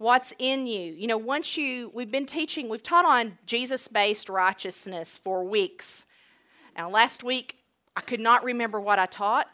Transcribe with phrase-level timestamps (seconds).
[0.00, 0.94] what's in you.
[0.94, 6.06] You know, once you, we've been teaching, we've taught on Jesus based righteousness for weeks.
[6.74, 7.58] Now, last week,
[7.94, 9.48] I could not remember what I taught.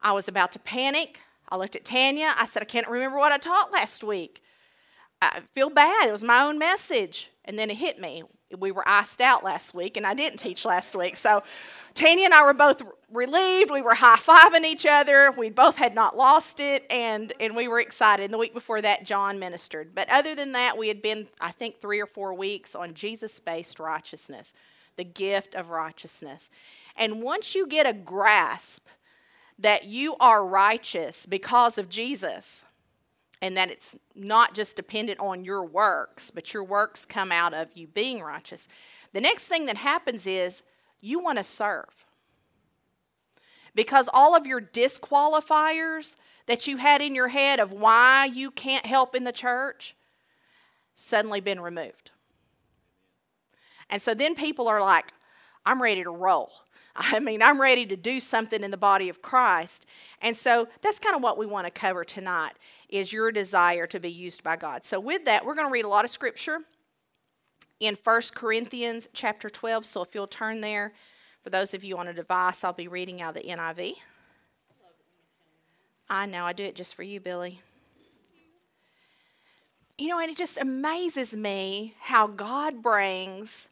[0.00, 1.20] I was about to panic.
[1.50, 2.34] I looked at Tanya.
[2.38, 4.42] I said, I can't remember what I taught last week.
[5.20, 6.08] I feel bad.
[6.08, 7.30] It was my own message.
[7.44, 8.22] And then it hit me.
[8.56, 11.16] We were iced out last week, and I didn't teach last week.
[11.16, 11.42] So
[11.94, 13.72] Tanya and I were both relieved.
[13.72, 15.32] We were high fiving each other.
[15.36, 18.24] We both had not lost it, and, and we were excited.
[18.24, 19.94] And the week before that, John ministered.
[19.94, 23.40] But other than that, we had been, I think, three or four weeks on Jesus
[23.40, 24.52] based righteousness,
[24.94, 26.48] the gift of righteousness.
[26.96, 28.86] And once you get a grasp
[29.58, 32.64] that you are righteous because of Jesus,
[33.42, 37.68] and that it's not just dependent on your works, but your works come out of
[37.74, 38.66] you being righteous.
[39.12, 40.62] The next thing that happens is
[41.00, 42.04] you want to serve.
[43.74, 48.86] Because all of your disqualifiers that you had in your head of why you can't
[48.86, 49.94] help in the church
[50.94, 52.12] suddenly been removed.
[53.90, 55.12] And so then people are like,
[55.64, 56.52] I'm ready to roll.
[56.98, 59.86] I mean, I'm ready to do something in the body of Christ.
[60.22, 62.52] And so that's kind of what we want to cover tonight
[62.88, 64.84] is your desire to be used by God.
[64.84, 66.60] So with that, we're going to read a lot of scripture
[67.80, 69.84] in 1 Corinthians chapter 12.
[69.84, 70.92] So if you'll turn there,
[71.42, 73.96] for those of you on a device, I'll be reading out the NIV.
[76.08, 77.60] I know, I do it just for you, Billy.
[79.98, 83.68] You know, and it just amazes me how God brings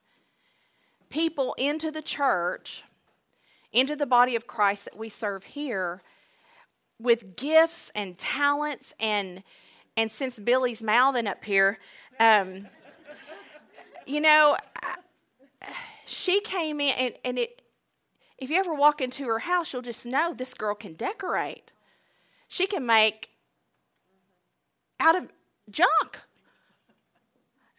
[1.10, 2.82] people into the church,
[3.74, 6.00] into the body of Christ that we serve here
[6.98, 9.42] with gifts and talents and
[9.96, 11.78] and since Billy's mouthing up here,
[12.18, 12.66] um,
[14.06, 14.56] you know,
[16.04, 17.62] she came in and, and it.
[18.36, 21.70] If you ever walk into her house, you'll just know this girl can decorate.
[22.48, 23.30] She can make
[24.98, 25.28] out of
[25.70, 26.22] junk.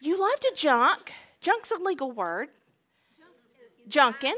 [0.00, 1.12] You love to junk.
[1.42, 2.48] Junk's a legal word.
[3.86, 4.34] Junkin.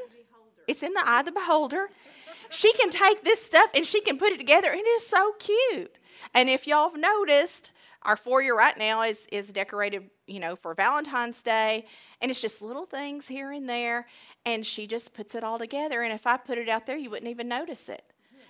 [0.68, 1.88] It's in the eye of the beholder
[2.50, 5.34] she can take this stuff and she can put it together, and it is so
[5.38, 5.96] cute.
[6.34, 7.70] And if y'all have noticed,
[8.02, 11.86] our foyer right now is is decorated, you know, for Valentine's Day,
[12.20, 14.06] and it's just little things here and there,
[14.46, 16.02] and she just puts it all together.
[16.02, 18.04] And if I put it out there, you wouldn't even notice it.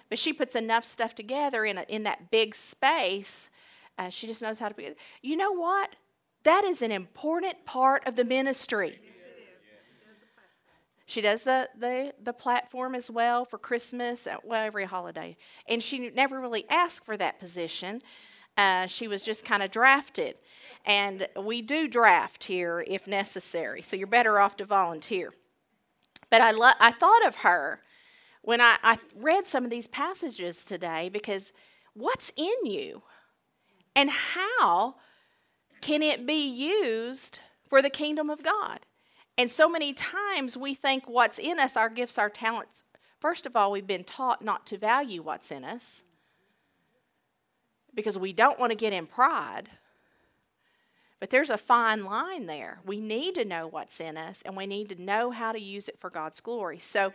[0.08, 3.50] But she puts enough stuff together in a, in that big space.
[3.98, 4.90] Uh, she just knows how to be.
[5.22, 5.96] You know what?
[6.44, 9.00] That is an important part of the ministry.
[11.08, 15.38] She does the, the, the platform as well for Christmas, uh, well, every holiday.
[15.66, 18.02] And she never really asked for that position.
[18.58, 20.38] Uh, she was just kind of drafted.
[20.84, 25.32] And we do draft here if necessary, so you're better off to volunteer.
[26.28, 27.80] But I, lo- I thought of her
[28.42, 31.54] when I, I read some of these passages today because
[31.94, 33.00] what's in you?
[33.96, 34.96] And how
[35.80, 38.80] can it be used for the kingdom of God?
[39.38, 42.82] And so many times we think what's in us, our gifts, our talents,
[43.20, 46.02] first of all, we've been taught not to value what's in us
[47.94, 49.70] because we don't want to get in pride.
[51.20, 52.80] But there's a fine line there.
[52.84, 55.88] We need to know what's in us and we need to know how to use
[55.88, 56.78] it for God's glory.
[56.78, 57.12] So,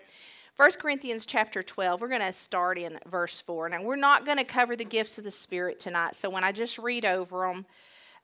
[0.56, 3.70] 1 Corinthians chapter 12, we're going to start in verse 4.
[3.70, 6.16] Now, we're not going to cover the gifts of the Spirit tonight.
[6.16, 7.66] So, when I just read over them,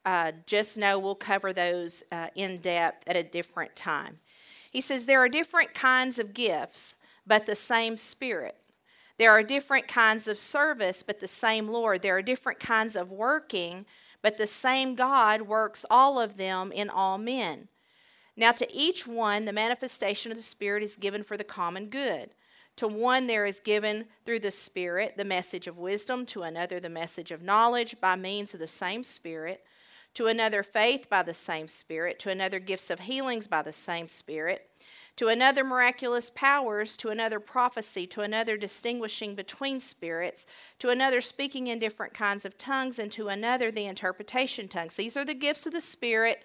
[0.05, 4.19] uh, just know we'll cover those uh, in depth at a different time.
[4.71, 6.95] He says there are different kinds of gifts,
[7.25, 8.55] but the same Spirit.
[9.17, 12.01] There are different kinds of service, but the same Lord.
[12.01, 13.85] There are different kinds of working,
[14.21, 17.67] but the same God works all of them in all men.
[18.37, 22.29] Now, to each one, the manifestation of the Spirit is given for the common good.
[22.77, 26.87] To one, there is given through the Spirit the message of wisdom, to another, the
[26.87, 29.65] message of knowledge by means of the same Spirit
[30.13, 34.07] to another faith by the same Spirit, to another gifts of healings by the same
[34.07, 34.69] Spirit,
[35.15, 40.45] to another miraculous powers, to another prophecy, to another distinguishing between spirits,
[40.79, 44.95] to another speaking in different kinds of tongues, and to another the interpretation tongues.
[44.95, 46.41] These are the gifts of the Spirit.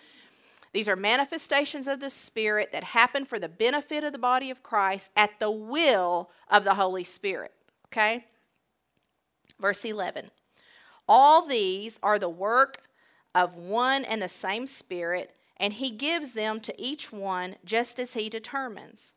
[0.72, 4.64] These are manifestations of the Spirit that happen for the benefit of the body of
[4.64, 7.52] Christ at the will of the Holy Spirit.
[7.86, 8.26] Okay?
[9.60, 10.32] Verse 11.
[11.08, 12.82] All these are the work
[13.34, 18.14] of one and the same Spirit, and He gives them to each one just as
[18.14, 19.12] He determines.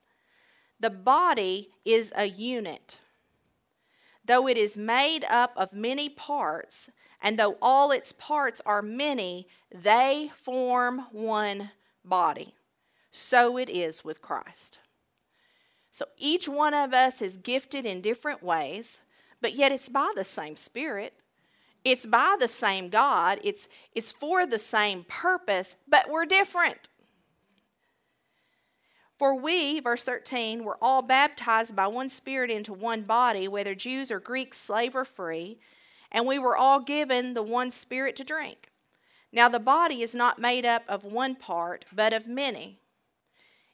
[0.80, 3.00] The body is a unit.
[4.24, 6.90] Though it is made up of many parts,
[7.22, 11.72] and though all its parts are many, they form one
[12.04, 12.54] body.
[13.10, 14.80] So it is with Christ.
[15.92, 19.00] So each one of us is gifted in different ways,
[19.42, 21.14] but yet it's by the same Spirit.
[21.88, 26.90] It's by the same God, it's, it's for the same purpose, but we're different.
[29.18, 34.12] For we, verse 13, were all baptized by one Spirit into one body, whether Jews
[34.12, 35.60] or Greeks, slave or free,
[36.12, 38.70] and we were all given the one Spirit to drink.
[39.32, 42.82] Now the body is not made up of one part, but of many.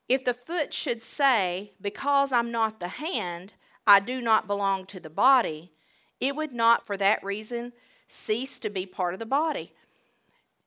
[0.08, 3.54] If the foot should say, Because I'm not the hand,
[3.88, 5.72] I do not belong to the body,
[6.20, 7.74] it would not for that reason
[8.14, 9.74] cease to be part of the body.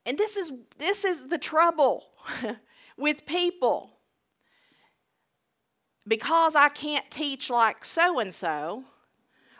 [0.04, 2.04] And this is this is the trouble
[2.96, 3.90] with people
[6.06, 8.84] because I can't teach like so and so,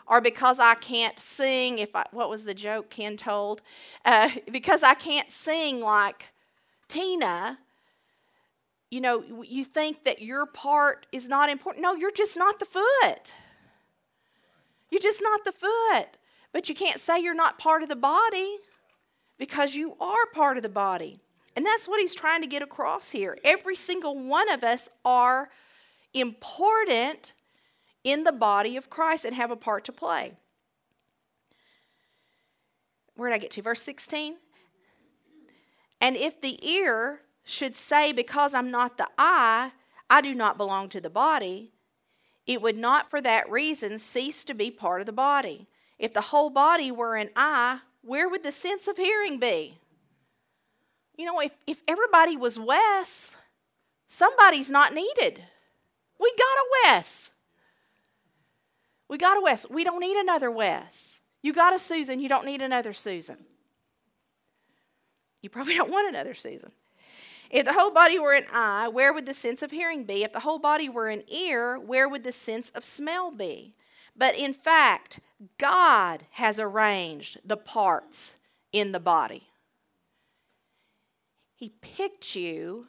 [0.07, 3.61] or because I can't sing, if I, what was the joke Ken told?
[4.05, 6.33] Uh, because I can't sing like
[6.87, 7.59] Tina,
[8.89, 11.83] you know, you think that your part is not important.
[11.83, 13.33] No, you're just not the foot.
[14.89, 16.16] You're just not the foot.
[16.53, 18.57] But you can't say you're not part of the body
[19.37, 21.19] because you are part of the body.
[21.55, 23.37] And that's what he's trying to get across here.
[23.43, 25.49] Every single one of us are
[26.13, 27.33] important
[28.03, 30.33] in the body of Christ and have a part to play.
[33.15, 33.61] Where did I get to?
[33.61, 34.37] Verse 16.
[35.99, 39.71] And if the ear should say, Because I'm not the eye,
[40.09, 41.71] I do not belong to the body,
[42.45, 45.67] it would not for that reason cease to be part of the body.
[45.99, 49.77] If the whole body were an eye, where would the sense of hearing be?
[51.17, 53.35] You know, if, if everybody was Wes,
[54.07, 55.41] somebody's not needed.
[56.19, 57.31] We got a Wes.
[59.09, 59.67] We got a Wes.
[59.69, 61.19] We don't need another Wes.
[61.41, 62.19] You got a Susan.
[62.19, 63.37] You don't need another Susan.
[65.41, 66.71] You probably don't want another Susan.
[67.49, 70.23] If the whole body were an eye, where would the sense of hearing be?
[70.23, 73.73] If the whole body were an ear, where would the sense of smell be?
[74.17, 75.19] But in fact,
[75.57, 78.37] God has arranged the parts
[78.71, 79.49] in the body.
[81.55, 82.87] He picked you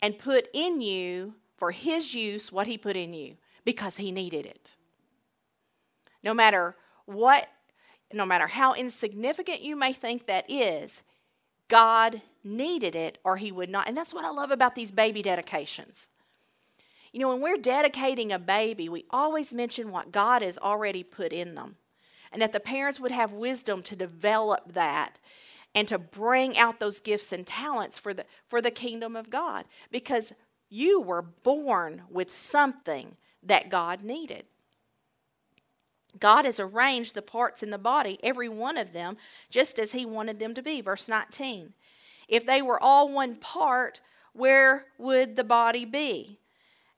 [0.00, 4.46] and put in you for his use what he put in you because he needed
[4.46, 4.76] it.
[6.22, 6.76] No matter
[7.06, 7.48] what,
[8.12, 11.02] no matter how insignificant you may think that is,
[11.68, 13.88] God needed it or he would not.
[13.88, 16.08] And that's what I love about these baby dedications.
[17.18, 21.32] You know, when we're dedicating a baby, we always mention what God has already put
[21.32, 21.74] in them
[22.30, 25.18] and that the parents would have wisdom to develop that
[25.74, 29.64] and to bring out those gifts and talents for the for the kingdom of God
[29.90, 30.32] because
[30.70, 34.44] you were born with something that God needed.
[36.20, 39.16] God has arranged the parts in the body, every one of them,
[39.50, 40.80] just as He wanted them to be.
[40.80, 41.74] Verse 19.
[42.28, 44.00] If they were all one part,
[44.32, 46.38] where would the body be?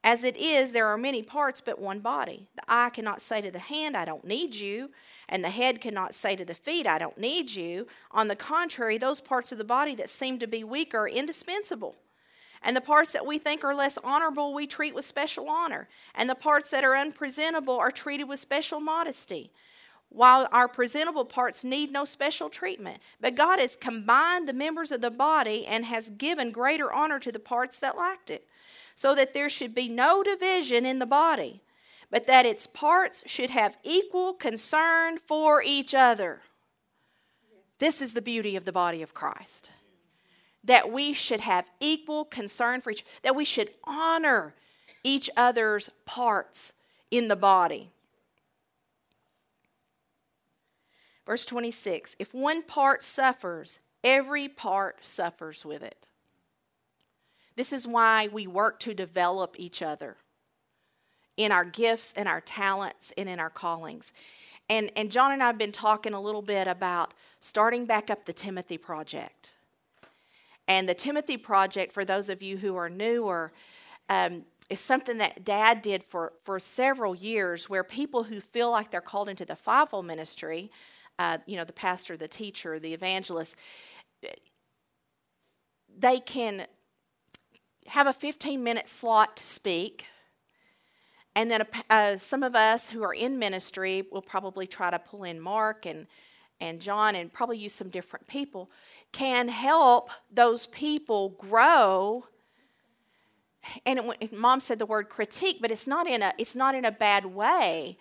[0.02, 2.49] As it is, there are many parts, but one body.
[2.55, 4.91] The eye cannot say to the hand, I don't need you,
[5.29, 7.87] and the head cannot say to the feet, I don't need you.
[8.11, 11.97] On the contrary, those parts of the body that seem to be weaker are indispensable.
[12.62, 15.88] And the parts that we think are less honorable, we treat with special honor.
[16.14, 19.50] And the parts that are unpresentable are treated with special modesty.
[20.08, 22.99] While our presentable parts need no special treatment.
[23.20, 27.31] But God has combined the members of the body and has given greater honor to
[27.31, 28.47] the parts that lacked it,
[29.00, 31.62] so that there should be no division in the body,
[32.11, 36.43] but that its parts should have equal concern for each other.
[37.79, 39.70] This is the beauty of the body of Christ
[40.62, 44.54] that we should have equal concern for each that we should honor
[45.02, 46.75] each other's parts
[47.11, 47.92] in the body.
[51.25, 56.07] Verse 26 If one part suffers, every part suffers with it.
[57.57, 60.16] This is why we work to develop each other
[61.37, 64.12] in our gifts and our talents and in our callings.
[64.69, 68.25] And, and John and I have been talking a little bit about starting back up
[68.25, 69.50] the Timothy Project.
[70.69, 73.52] And the Timothy Project, for those of you who are newer,
[74.09, 78.90] um, is something that Dad did for, for several years where people who feel like
[78.90, 80.71] they're called into the fivefold ministry,
[81.19, 83.57] uh, you know, the pastor, the teacher, the evangelist,
[85.99, 86.66] they can
[87.89, 90.07] have a 15 minute slot to speak.
[91.35, 95.25] And then uh, some of us who are in ministry will probably try to pull
[95.25, 96.07] in Mark and,
[96.61, 98.71] and John and probably use some different people
[99.13, 102.27] can help those people grow.
[103.85, 106.85] And it, mom said the word critique but it's not in a it's not in
[106.85, 107.99] a bad way.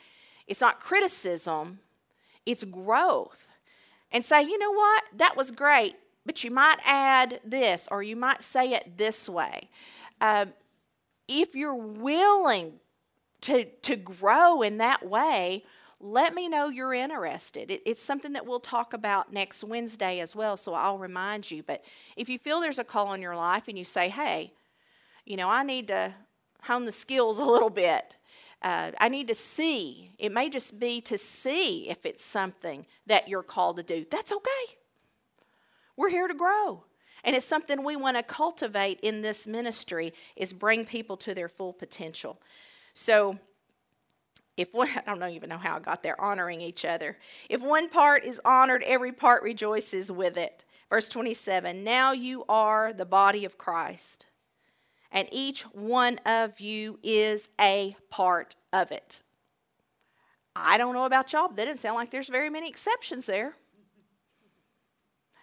[0.47, 1.79] It's not criticism.
[2.45, 3.47] It's growth.
[4.11, 5.03] And say you know what?
[5.17, 5.95] That was great
[6.25, 9.69] but you might add this or you might say it this way
[10.21, 10.45] uh,
[11.27, 12.73] if you're willing
[13.41, 15.63] to to grow in that way
[15.99, 17.69] let me know you're interested.
[17.69, 21.61] It, it's something that we'll talk about next Wednesday as well, so I'll remind you.
[21.61, 21.83] But
[22.15, 24.53] if you feel there's a call in your life and you say, hey,
[25.25, 26.13] you know, I need to
[26.63, 28.15] hone the skills a little bit.
[28.61, 30.11] Uh, I need to see.
[30.17, 34.05] It may just be to see if it's something that you're called to do.
[34.09, 34.77] That's okay.
[35.99, 36.85] We're here to grow.
[37.25, 41.49] And it's something we want to cultivate in this ministry is bring people to their
[41.49, 42.39] full potential.
[42.93, 43.37] So
[44.55, 47.17] if one I don't even know how I got there honoring each other.
[47.49, 50.63] If one part is honored, every part rejoices with it.
[50.89, 54.25] Verse 27, now you are the body of Christ,
[55.11, 59.21] and each one of you is a part of it.
[60.55, 63.55] I don't know about y'all, but that doesn't sound like there's very many exceptions there.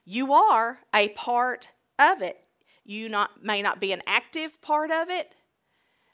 [0.06, 2.38] You are a part of it.
[2.84, 5.34] You not, may not be an active part of it,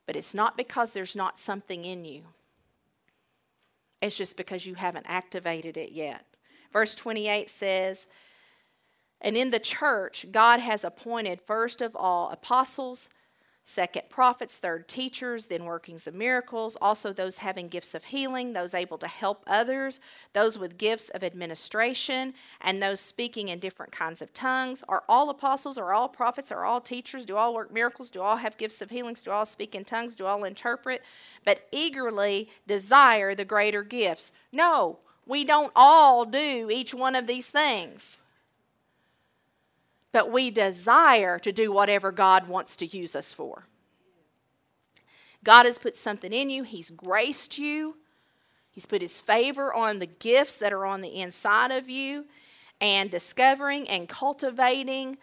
[0.06, 2.22] but it's not because there's not something in you.
[4.00, 6.24] It's just because you haven't activated it yet.
[6.72, 8.06] Verse 28 says,
[9.20, 13.10] And in the church, God has appointed first of all apostles,
[13.64, 18.74] second prophets, third teachers, then workings of miracles, also those having gifts of healing, those
[18.74, 20.00] able to help others,
[20.32, 24.82] those with gifts of administration, and those speaking in different kinds of tongues.
[24.88, 27.24] Are all apostles, are all prophets, are all teachers?
[27.24, 28.10] Do all work miracles?
[28.10, 29.22] Do all have gifts of healings?
[29.22, 30.16] Do all speak in tongues?
[30.16, 31.02] Do all interpret?
[31.44, 34.32] But eagerly desire the greater gifts.
[34.50, 38.21] No, we don't all do each one of these things
[40.12, 43.66] but we desire to do whatever God wants to use us for.
[45.42, 47.96] God has put something in you, He's graced you,
[48.70, 52.26] He's put His favor on the gifts that are on the inside of you,
[52.80, 55.18] and discovering and cultivating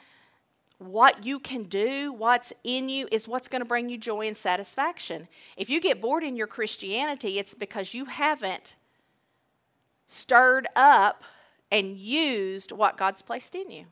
[0.77, 4.37] what you can do, what's in you, is what's going to bring you joy and
[4.37, 5.27] satisfaction.
[5.57, 8.75] If you get bored in your Christianity, it's because you haven't
[10.07, 11.23] stirred up
[11.69, 13.85] and used what God's placed in you.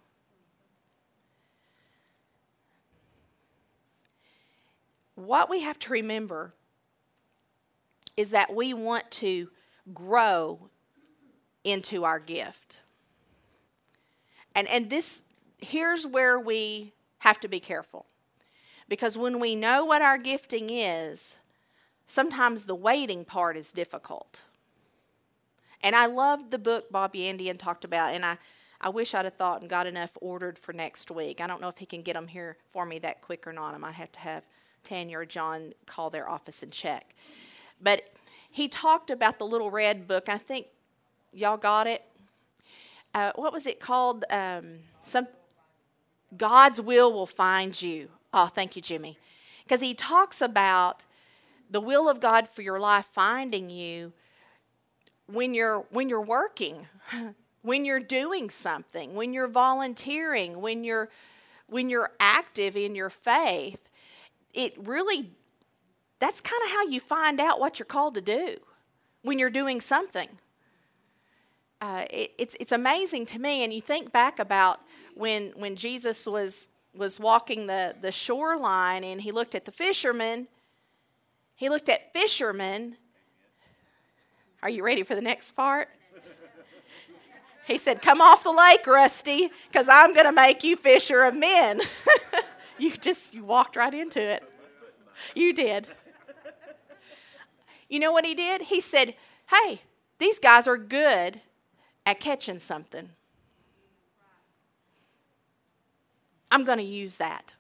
[5.18, 6.54] What we have to remember
[8.16, 9.50] is that we want to
[9.94, 10.70] grow
[11.64, 12.80] into our gift.
[14.54, 15.24] And, and this,
[15.60, 18.06] here's where we have to be careful.
[18.88, 21.40] Because when we know what our gifting is,
[22.06, 24.44] sometimes the waiting part is difficult.
[25.82, 28.38] And I loved the book Bob Yandian talked about, and I,
[28.80, 31.42] I wish I'd have thought and got enough ordered for next week.
[31.42, 33.74] I don't know if he can get them here for me that quick or not.
[33.74, 34.44] I might have to have
[34.88, 37.14] Tanya or John call their office and check.
[37.82, 38.04] But
[38.50, 40.30] he talked about the little red book.
[40.30, 40.68] I think
[41.34, 42.04] y'all got it.
[43.14, 44.26] Uh, what was it called?
[44.30, 45.28] Um, some
[46.36, 48.10] God's will will find you.
[48.34, 49.18] Oh, thank you, Jimmy.
[49.64, 51.06] Because he talks about
[51.70, 54.14] the will of God for your life finding you
[55.28, 56.88] when you're when you're working,
[57.62, 61.10] when you're doing something, when you're volunteering, when you're
[61.68, 63.87] when you're active in your faith
[64.58, 65.30] it really,
[66.20, 68.58] that's kind of how you find out what you're called to do
[69.22, 70.28] when you're doing something.
[71.80, 74.82] Uh, it, it's, it's amazing to me, and you think back about
[75.16, 80.48] when, when Jesus was, was walking the, the shoreline and he looked at the fishermen.
[81.56, 82.98] He looked at fishermen.
[84.64, 85.90] Are you ready for the next part?
[87.68, 91.36] He said, Come off the lake, Rusty, because I'm going to make you fisher of
[91.36, 91.82] men.
[92.78, 94.44] You just you walked right into it.
[95.36, 95.88] You did.
[97.90, 98.64] You know what he did?
[98.64, 99.16] He said,
[99.50, 99.82] Hey,
[100.20, 101.42] these guys are good
[102.06, 103.10] at catching something.
[106.52, 107.56] I'm going to use that.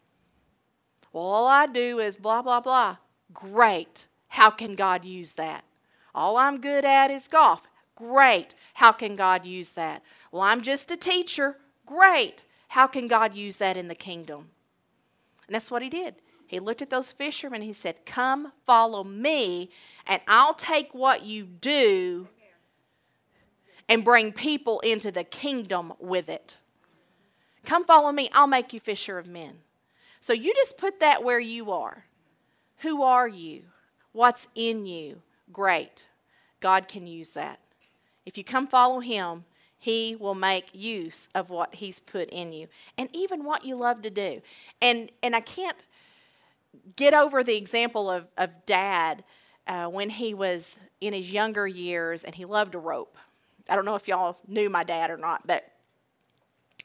[1.12, 2.97] Well, all I do is blah, blah, blah.
[3.33, 4.05] Great.
[4.29, 5.63] How can God use that?
[6.13, 7.67] All I'm good at is golf.
[7.95, 8.53] Great.
[8.75, 10.03] How can God use that?
[10.31, 11.57] Well, I'm just a teacher.
[11.86, 12.43] Great.
[12.69, 14.50] How can God use that in the kingdom?
[15.48, 16.16] And that's what he did.
[16.46, 17.62] He looked at those fishermen.
[17.62, 19.70] He said, Come follow me,
[20.06, 22.27] and I'll take what you do
[23.89, 26.58] and bring people into the kingdom with it.
[27.63, 28.30] Come follow me.
[28.34, 29.60] I'll make you fisher of men.
[30.20, 32.06] So you just put that where you are.
[32.77, 33.63] Who are you?
[34.12, 35.22] What's in you?
[35.51, 36.08] Great.
[36.60, 37.60] God can use that.
[38.25, 39.46] If you come follow him,
[39.77, 42.67] he will make use of what He's put in you
[42.98, 44.41] and even what you love to do.
[44.81, 45.77] And, and I can't
[46.96, 49.24] get over the example of, of dad
[49.67, 53.17] uh, when he was in his younger years and he loved to rope.
[53.69, 55.72] I don't know if y'all knew my dad or not, but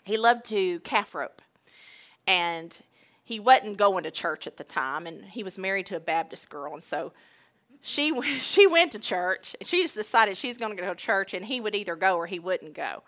[0.05, 1.41] he loved to calf rope.
[2.27, 2.81] And
[3.25, 6.51] he wasn't going to church at the time, and he was married to a Baptist
[6.51, 7.13] girl, and so
[7.83, 9.55] she she went to church.
[9.63, 12.27] She just decided she's going to go to church, and he would either go or
[12.27, 13.03] he wouldn't go.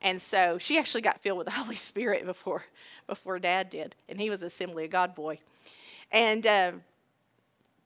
[0.00, 2.64] And so she actually got filled with the Holy Spirit before
[3.06, 5.38] before Dad did, and he was Assembly of God boy.
[6.12, 6.72] And uh,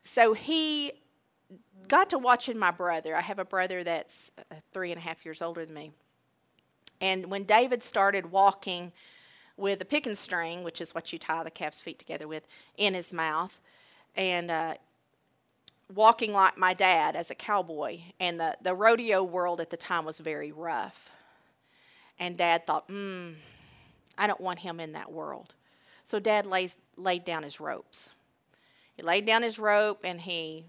[0.03, 0.93] so he
[1.89, 3.17] got to watching my brother.
[3.17, 5.93] I have a brother that's uh, three and a half years older than me.
[7.01, 8.93] And when David started walking
[9.57, 12.95] with a piggin string, which is what you tie the calf's feet together with, in
[12.95, 13.61] his mouth,
[14.17, 14.75] and uh,
[15.95, 20.05] walking like my dad as a cowboy, and the, the rodeo world at the time
[20.05, 21.11] was very rough.
[22.19, 23.33] And dad thought, hmm,
[24.17, 25.55] I don't want him in that world.
[26.05, 28.11] So dad lays, laid down his ropes.
[28.97, 30.65] He laid down his rope and he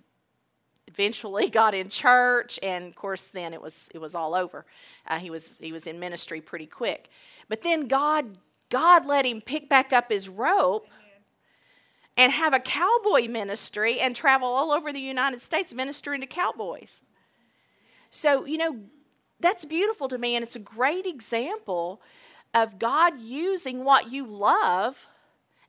[0.88, 4.66] eventually got in church and of course then it was it was all over
[5.08, 7.10] uh, he was he was in ministry pretty quick
[7.50, 8.38] but then god
[8.70, 10.88] god let him pick back up his rope
[12.18, 17.02] and have a cowboy ministry and travel all over the united states ministering to cowboys
[18.10, 18.80] so you know
[19.40, 22.02] that's beautiful to me and it's a great example
[22.54, 25.08] of god using what you love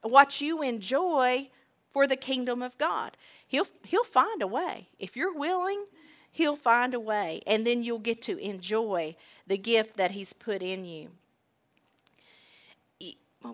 [0.02, 1.50] what you enjoy
[1.92, 3.16] for the kingdom of god
[3.48, 4.90] He'll, he'll find a way.
[4.98, 5.86] If you're willing,
[6.30, 7.42] He'll find a way.
[7.46, 11.08] And then you'll get to enjoy the gift that He's put in you.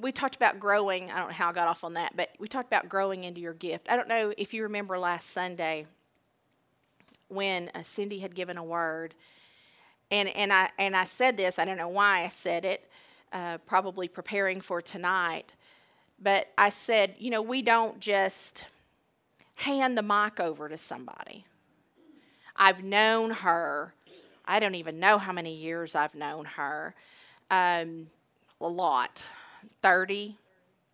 [0.00, 1.10] We talked about growing.
[1.10, 3.40] I don't know how I got off on that, but we talked about growing into
[3.40, 3.88] your gift.
[3.88, 5.86] I don't know if you remember last Sunday
[7.28, 9.14] when uh, Cindy had given a word.
[10.10, 12.88] And, and, I, and I said this, I don't know why I said it,
[13.32, 15.54] uh, probably preparing for tonight.
[16.20, 18.66] But I said, you know, we don't just
[19.56, 21.46] hand the mic over to somebody.
[22.56, 23.94] I've known her,
[24.44, 26.94] I don't even know how many years I've known her.
[27.50, 28.06] Um,
[28.60, 29.22] a lot,
[29.83, 30.37] 30,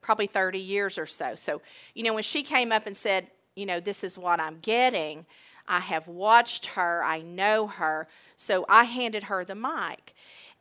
[0.00, 1.34] probably 30 years or so.
[1.34, 1.62] So,
[1.94, 5.26] you know, when she came up and said, you know, this is what I'm getting,
[5.68, 8.08] I have watched her, I know her.
[8.36, 10.14] So I handed her the mic.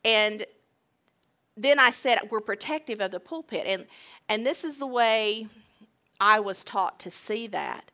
[0.05, 0.43] And
[1.57, 3.65] then I said, we're protective of the pulpit.
[3.65, 3.87] And,
[4.29, 5.47] and this is the way
[6.19, 7.91] I was taught to see that.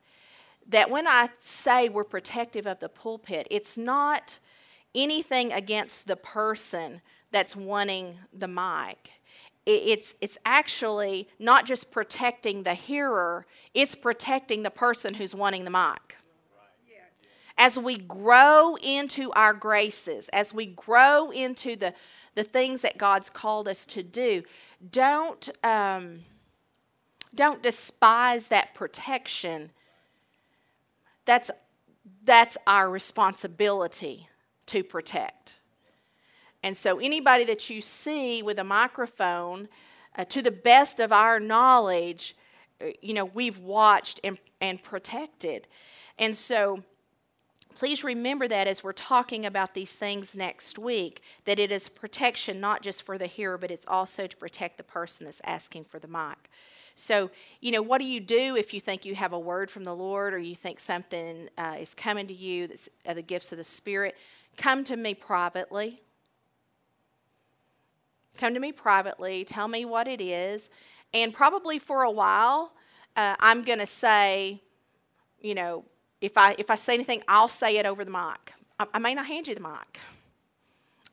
[0.67, 4.39] That when I say we're protective of the pulpit, it's not
[4.93, 7.01] anything against the person
[7.31, 9.11] that's wanting the mic.
[9.65, 15.71] It's, it's actually not just protecting the hearer, it's protecting the person who's wanting the
[15.71, 16.17] mic.
[17.57, 21.93] As we grow into our graces, as we grow into the,
[22.35, 24.43] the things that God's called us to do,
[24.91, 25.49] don't.
[25.63, 26.19] Um,
[27.35, 29.71] don't despise that protection.
[31.25, 31.51] That's,
[32.23, 34.29] that's our responsibility
[34.67, 35.54] to protect.
[36.65, 39.69] And so, anybody that you see with a microphone,
[40.17, 42.35] uh, to the best of our knowledge,
[42.81, 45.67] uh, you know, we've watched and, and protected.
[46.17, 46.81] And so,
[47.75, 52.59] please remember that as we're talking about these things next week, that it is protection
[52.59, 55.99] not just for the hearer, but it's also to protect the person that's asking for
[55.99, 56.49] the mic.
[56.95, 57.29] So,
[57.61, 59.95] you know, what do you do if you think you have a word from the
[59.95, 63.59] Lord or you think something uh, is coming to you that's uh, the gifts of
[63.59, 64.15] the Spirit?
[64.57, 66.01] Come to me privately.
[68.37, 69.43] Come to me privately.
[69.45, 70.69] Tell me what it is.
[71.13, 72.73] And probably for a while,
[73.15, 74.61] uh, I'm going to say,
[75.41, 75.85] you know,
[76.21, 78.53] if I if I say anything, I'll say it over the mic.
[78.79, 79.99] I, I may not hand you the mic.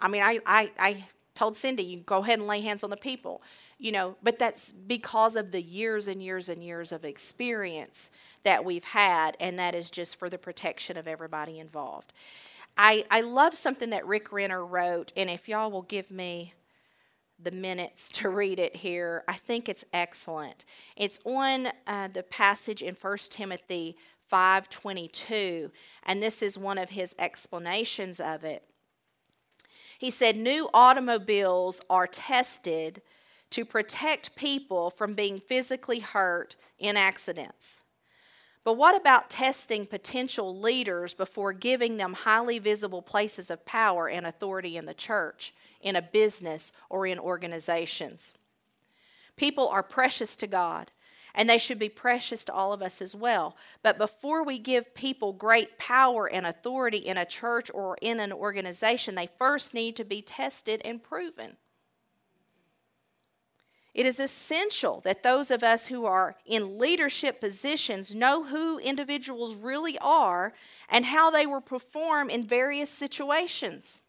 [0.00, 1.04] I mean, I, I, I
[1.34, 3.40] told Cindy, you go ahead and lay hands on the people
[3.82, 8.12] you know, but that's because of the years and years and years of experience
[8.44, 12.12] that we've had, and that is just for the protection of everybody involved.
[12.78, 16.54] I, I love something that Rick Renner wrote, and if y'all will give me
[17.42, 20.64] the minutes to read it here, I think it's excellent.
[20.96, 23.96] It's on uh, the passage in 1 Timothy
[24.30, 25.70] 5:22,
[26.04, 28.64] and this is one of his explanations of it.
[29.98, 33.02] He said, New automobiles are tested
[33.50, 37.82] to protect people from being physically hurt in accidents.
[38.64, 44.26] But what about testing potential leaders before giving them highly visible places of power and
[44.26, 45.52] authority in the church,
[45.82, 48.34] in a business, or in organizations?
[49.36, 50.90] People are precious to God,
[51.34, 53.56] and they should be precious to all of us as well.
[53.82, 58.32] But before we give people great power and authority in a church or in an
[58.32, 61.56] organization, they first need to be tested and proven.
[63.94, 69.54] It is essential that those of us who are in leadership positions know who individuals
[69.54, 70.52] really are
[70.90, 74.01] and how they will perform in various situations.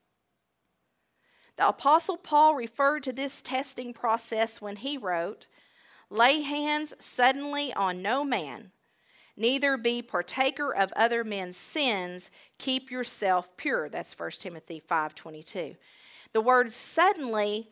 [1.55, 5.47] The Apostle Paul referred to this testing process when he wrote,
[6.09, 8.71] Lay hands suddenly on no man,
[9.35, 13.89] neither be partaker of other men's sins, keep yourself pure.
[13.89, 15.75] That's 1 Timothy 5:22.
[16.33, 17.69] The word suddenly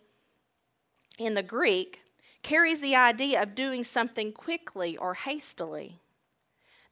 [1.18, 2.02] in the Greek
[2.44, 6.00] carries the idea of doing something quickly or hastily.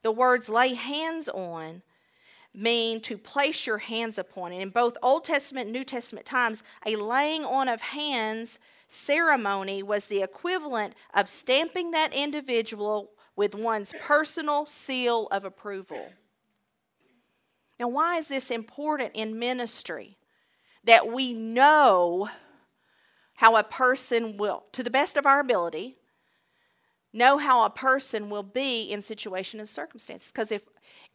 [0.01, 1.81] The words lay hands on
[2.59, 4.51] mean to place your hands upon.
[4.51, 9.81] And in both Old Testament and New Testament times, a laying on of hands ceremony
[9.81, 16.11] was the equivalent of stamping that individual with one's personal seal of approval.
[17.79, 20.17] Now, why is this important in ministry?
[20.83, 22.29] That we know
[23.35, 25.95] how a person will, to the best of our ability,
[27.13, 30.31] know how a person will be in situation and circumstances.
[30.31, 30.63] Because if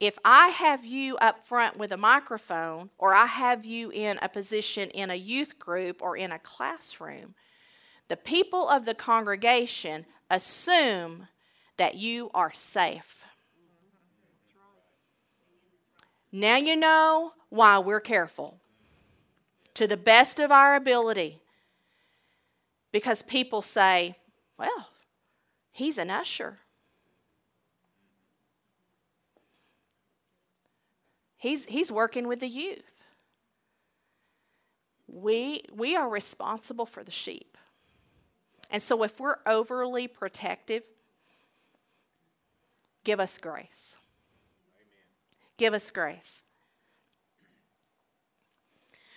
[0.01, 4.29] if I have you up front with a microphone, or I have you in a
[4.29, 7.35] position in a youth group or in a classroom,
[8.09, 11.29] the people of the congregation assume
[11.77, 13.25] that you are safe.
[16.31, 18.59] Now you know why we're careful.
[19.75, 21.41] To the best of our ability.
[22.93, 24.17] Because people say,
[24.59, 24.91] well,
[25.73, 26.59] he's an usher.
[31.45, 33.05] He's, he's working with the youth.
[35.07, 37.59] We, we are responsible for the sheep.
[38.71, 40.85] And so if we're overly protective,
[43.05, 43.97] give us grace.
[45.59, 46.44] Give us grace.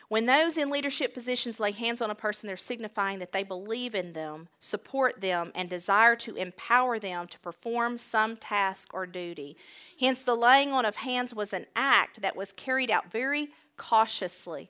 [0.10, 3.94] When those in leadership positions lay hands on a person, they're signifying that they believe
[3.94, 9.58] in them, support them, and desire to empower them to perform some task or duty.
[10.00, 14.70] Hence, the laying on of hands was an act that was carried out very cautiously,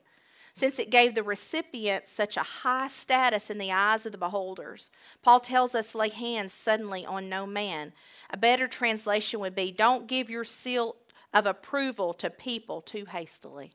[0.54, 4.90] since it gave the recipient such a high status in the eyes of the beholders.
[5.22, 7.92] Paul tells us, lay hands suddenly on no man.
[8.28, 10.96] A better translation would be, don't give your seal
[11.32, 13.74] of approval to people too hastily.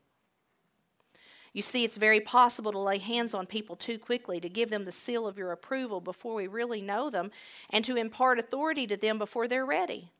[1.53, 4.85] You see, it's very possible to lay hands on people too quickly, to give them
[4.85, 7.31] the seal of your approval before we really know them,
[7.69, 10.11] and to impart authority to them before they're ready.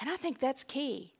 [0.00, 1.14] And I think that's key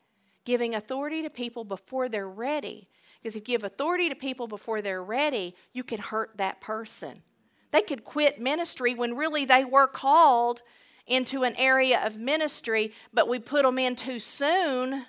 [0.45, 2.89] giving authority to people before they're ready.
[3.23, 7.23] Because if you give authority to people before they're ready, you can hurt that person.
[7.71, 10.63] They could quit ministry when really they were called
[11.07, 15.07] into an area of ministry, but we put them in too soon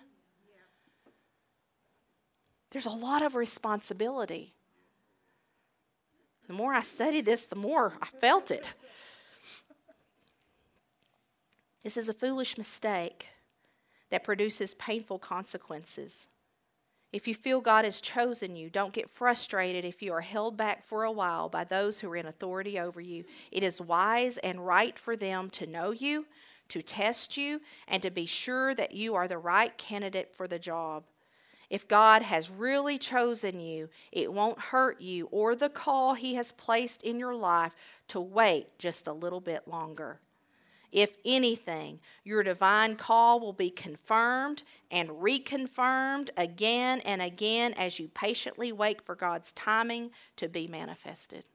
[2.71, 4.53] there's a lot of responsibility.
[6.47, 8.73] The more I studied this, the more I felt it.
[11.84, 13.27] This is a foolish mistake
[14.10, 16.27] that produces painful consequences.
[17.12, 20.86] If you feel God has chosen you, don't get frustrated if you are held back
[20.86, 23.25] for a while by those who are in authority over you.
[23.51, 26.25] It is wise and right for them to know you,
[26.69, 30.60] to test you, and to be sure that you are the right candidate for the
[30.60, 31.03] job.
[31.71, 36.51] If God has really chosen you, it won't hurt you or the call He has
[36.51, 37.73] placed in your life
[38.10, 40.19] to wait just a little bit longer.
[40.91, 48.10] If anything, your divine call will be confirmed and reconfirmed again and again as you
[48.10, 51.45] patiently wait for God's timing to be manifested.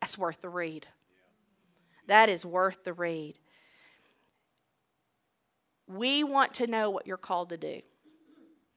[0.00, 0.86] That's worth the read.
[2.06, 3.34] That is worth the read.
[5.88, 7.80] We want to know what you're called to do.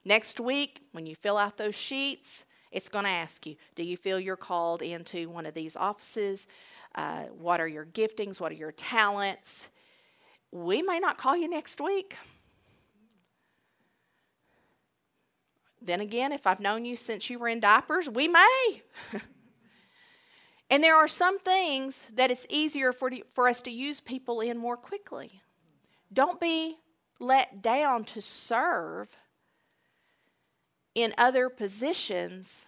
[0.06, 3.98] Next week, when you fill out those sheets, it's going to ask you Do you
[3.98, 6.48] feel you're called into one of these offices?
[6.96, 8.42] Uh, what are your giftings?
[8.42, 9.70] What are your talents?
[10.52, 12.18] We may not call you next week.
[15.82, 18.82] Then again, if I've known you since you were in diapers, we may.
[20.70, 24.58] and there are some things that it's easier for, for us to use people in
[24.58, 25.42] more quickly.
[26.12, 26.78] Don't be
[27.20, 29.16] let down to serve
[30.96, 32.68] in other positions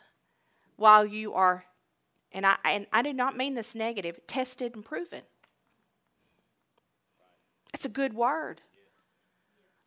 [0.76, 1.66] while you are,
[2.32, 5.22] and I, and I do not mean this negative, tested and proven.
[7.72, 8.62] That's a good word.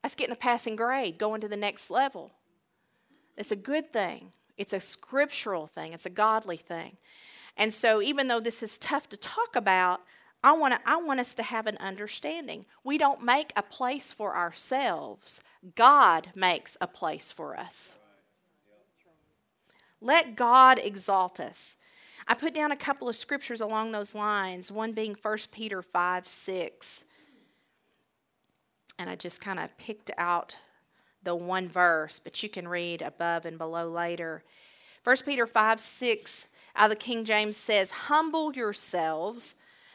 [0.02, 2.32] That's getting a passing grade, going to the next level.
[3.36, 4.32] It's a good thing.
[4.56, 5.92] It's a scriptural thing.
[5.92, 6.96] It's a godly thing.
[7.56, 10.00] And so, even though this is tough to talk about,
[10.42, 12.66] I want, to, I want us to have an understanding.
[12.84, 15.40] We don't make a place for ourselves,
[15.74, 17.96] God makes a place for us.
[20.04, 21.78] Let God exalt us.
[22.28, 26.28] I put down a couple of scriptures along those lines, one being 1 Peter 5
[26.28, 27.04] 6.
[28.98, 30.58] And I just kind of picked out
[31.22, 34.44] the one verse, but you can read above and below later.
[35.04, 39.54] 1 Peter 5 6 out of the King James says, Humble yourselves,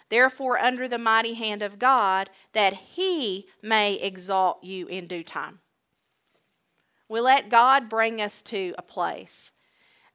[0.09, 5.59] therefore, under the mighty hand of God, that he may exalt you in due time.
[7.07, 9.51] We let God bring us to a place.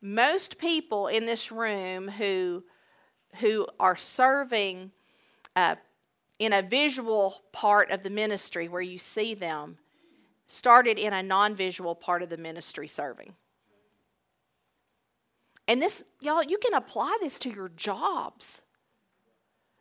[0.07, 2.63] Most people in this room who,
[3.37, 4.93] who are serving
[5.57, 5.77] uh,
[6.39, 9.79] in a visual part of the ministry where you see them
[10.47, 13.33] started in a non visual part of the ministry serving.
[15.67, 18.61] And this, y'all, you can apply this to your jobs.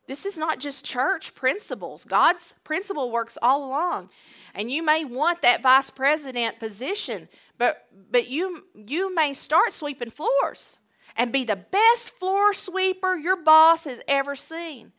[0.06, 2.04] This is not just church principles.
[2.04, 4.10] God's principle works all along.
[4.54, 10.10] And you may want that vice president position, but but you you may start sweeping
[10.12, 10.80] floors
[11.16, 14.92] and be the best floor sweeper your boss has ever seen.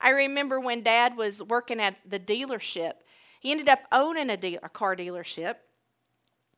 [0.00, 2.94] I remember when dad was working at the dealership.
[3.38, 5.56] He ended up owning a, de- a car dealership,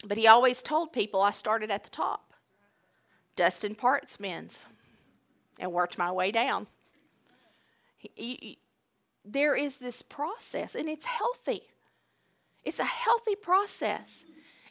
[0.05, 2.33] but he always told people I started at the top
[3.35, 4.67] dusting parts bins
[5.59, 6.67] and worked my way down.
[8.03, 8.59] He, he,
[9.25, 11.63] there is this process, and it's healthy.
[12.65, 14.25] It's a healthy process.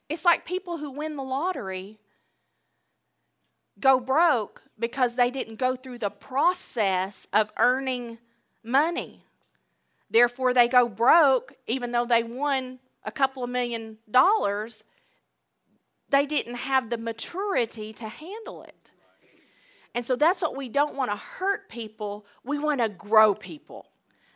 [0.10, 2.00] It's like people who win the lottery
[3.80, 8.18] go broke because they didn't go through the process of earning
[8.64, 9.26] money.
[10.10, 14.84] Therefore, they go broke even though they won a couple of million dollars
[16.12, 18.92] they didn't have the maturity to handle it.
[19.94, 23.88] And so that's what we don't want to hurt people, we want to grow people.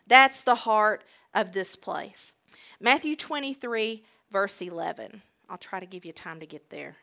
[0.07, 2.33] That's the heart of this place.
[2.79, 5.21] Matthew 23, verse 11.
[5.49, 6.97] I'll try to give you time to get there.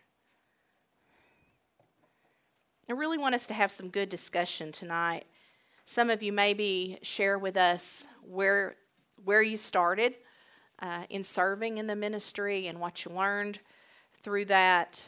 [2.88, 5.24] I really want us to have some good discussion tonight.
[5.84, 8.76] Some of you maybe share with us where,
[9.24, 10.14] where you started
[10.80, 13.60] uh, in serving in the ministry and what you learned
[14.22, 15.02] through that.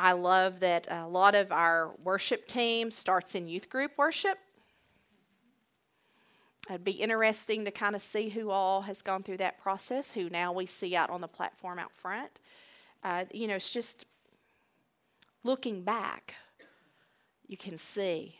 [0.00, 4.38] I love that a lot of our worship team starts in youth group worship.
[6.68, 10.30] It'd be interesting to kind of see who all has gone through that process, who
[10.30, 12.30] now we see out on the platform out front.
[13.02, 14.06] Uh, you know, it's just
[15.42, 16.34] looking back,
[17.48, 18.36] you can see.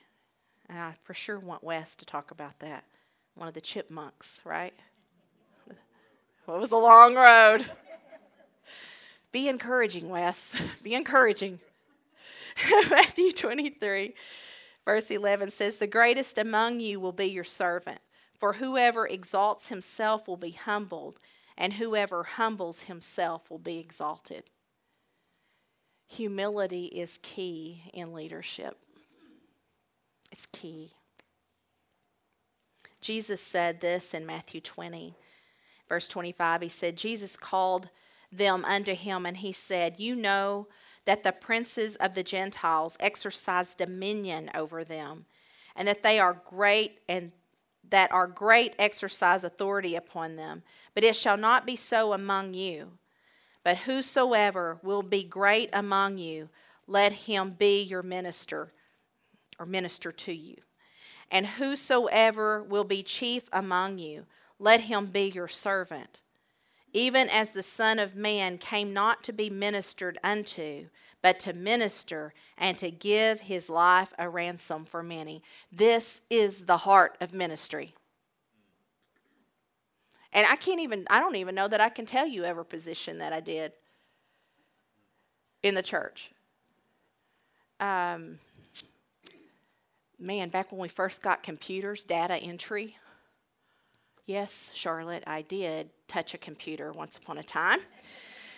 [0.69, 2.85] And I for sure want Wes to talk about that.
[3.35, 4.75] One of the chipmunks, right?
[6.47, 7.67] Well, it was a long road.
[9.33, 10.57] Be encouraging, Wes.
[10.83, 11.61] Be encouraging.
[12.91, 14.15] Matthew 23,
[14.85, 18.01] verse 11 says, The greatest among you will be your servant,
[18.39, 21.19] for whoever exalts himself will be humbled,
[21.57, 24.45] and whoever humbles himself will be exalted.
[26.09, 28.79] Humility is key in leadership.
[30.33, 30.93] It's key.
[33.01, 35.15] Jesus said this in Matthew 20,
[35.89, 36.63] verse 25.
[36.63, 37.91] He said, Jesus called
[38.31, 40.69] them unto him, and he said, You know
[41.05, 45.25] that the princes of the Gentiles exercise dominion over them,
[45.75, 47.33] and that they are great and
[47.91, 50.63] that are great exercise authority upon them.
[50.95, 52.99] But it shall not be so among you.
[53.65, 56.51] But whosoever will be great among you,
[56.87, 58.73] let him be your minister
[59.59, 60.57] or minister to you.
[61.31, 64.27] And whosoever will be chief among you,
[64.59, 66.21] let him be your servant
[66.93, 70.87] even as the Son of Man came not to be ministered unto,
[71.23, 75.43] but to minister and to give his life a ransom for many.
[75.71, 77.95] This is the heart of ministry.
[80.33, 83.19] And I can't even, I don't even know that I can tell you every position
[83.19, 83.73] that I did
[85.63, 86.31] in the church.
[87.81, 88.39] Um,
[90.19, 92.97] man, back when we first got computers, data entry.
[94.29, 97.81] Yes, Charlotte, I did touch a computer once upon a time.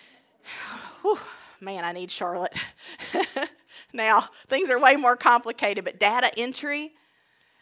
[1.02, 1.16] Whew,
[1.60, 2.56] man, I need Charlotte.
[3.92, 6.90] now, things are way more complicated, but data entry,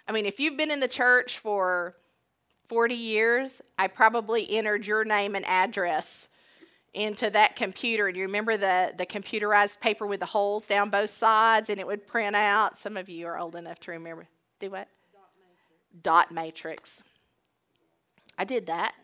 [0.09, 1.97] I mean, if you've been in the church for
[2.68, 6.29] 40 years, I probably entered your name and address
[6.94, 8.09] into that computer.
[8.09, 11.87] And you remember the, the computerized paper with the holes down both sides and it
[11.87, 12.79] would print out?
[12.79, 14.29] Some of you are old enough to remember.
[14.61, 14.88] Do what?
[15.12, 16.03] Dot matrix.
[16.03, 17.03] Dot matrix.
[18.38, 18.94] I did that.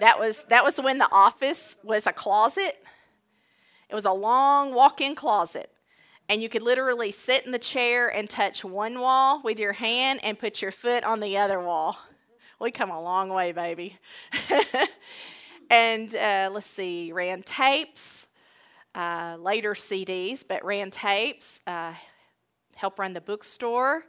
[0.00, 2.82] That was that was when the office was a closet.
[3.88, 5.70] It was a long walk-in closet.
[6.28, 10.20] And you could literally sit in the chair and touch one wall with your hand
[10.22, 11.98] and put your foot on the other wall.
[12.58, 13.98] We come a long way, baby.
[15.70, 18.26] and uh, let's see, ran tapes,
[18.94, 21.60] uh, later CDs, but ran tapes.
[21.66, 21.92] Uh,
[22.74, 24.06] help run the bookstore.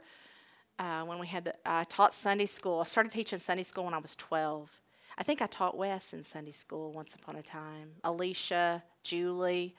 [0.78, 2.80] Uh, when we had the, I taught Sunday school.
[2.80, 4.70] I started teaching Sunday school when I was 12.
[5.16, 7.92] I think I taught Wes in Sunday school once upon a time.
[8.04, 9.74] Alicia, Julie,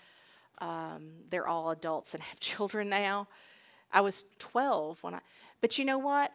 [0.59, 3.27] um, they're all adults and have children now.
[3.91, 5.19] I was 12 when I,
[5.61, 6.31] but you know what?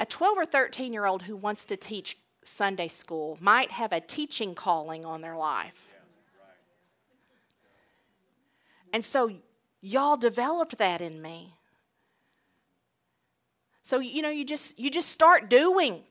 [0.00, 4.00] a 12 or 13 year old who wants to teach Sunday school might have a
[4.00, 5.88] teaching calling on their life.
[8.92, 9.32] And so
[9.82, 11.57] y'all developed that in me.
[13.88, 16.02] So you know you just you just start doing.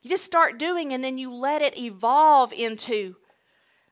[0.00, 3.16] You just start doing and then you let it evolve into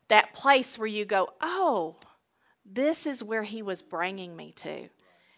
[0.08, 1.96] that place where you go, "Oh,
[2.64, 4.88] this is where he was bringing me to."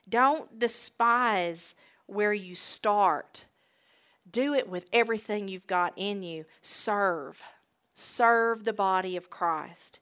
[0.09, 1.75] Don't despise
[2.07, 3.45] where you start.
[4.31, 6.45] Do it with everything you've got in you.
[6.61, 7.43] Serve.
[7.93, 9.99] Serve the body of Christ.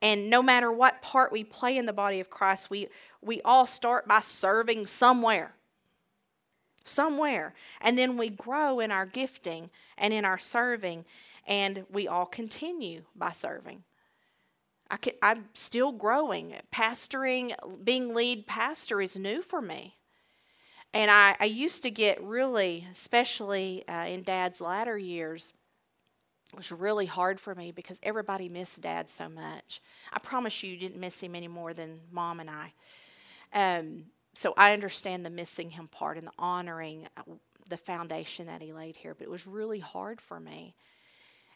[0.00, 2.88] And no matter what part we play in the body of Christ, we,
[3.20, 5.56] we all start by serving somewhere.
[6.84, 7.54] Somewhere.
[7.80, 11.04] And then we grow in our gifting and in our serving,
[11.46, 13.84] and we all continue by serving.
[14.90, 16.54] I can, I'm still growing.
[16.72, 17.52] Pastoring,
[17.84, 19.96] being lead pastor is new for me.
[20.92, 25.52] And I, I used to get really, especially uh, in dad's latter years,
[26.52, 29.80] it was really hard for me because everybody missed dad so much.
[30.12, 32.72] I promise you, you didn't miss him any more than mom and I.
[33.52, 37.22] Um, so I understand the missing him part and the honoring uh,
[37.68, 40.74] the foundation that he laid here, but it was really hard for me.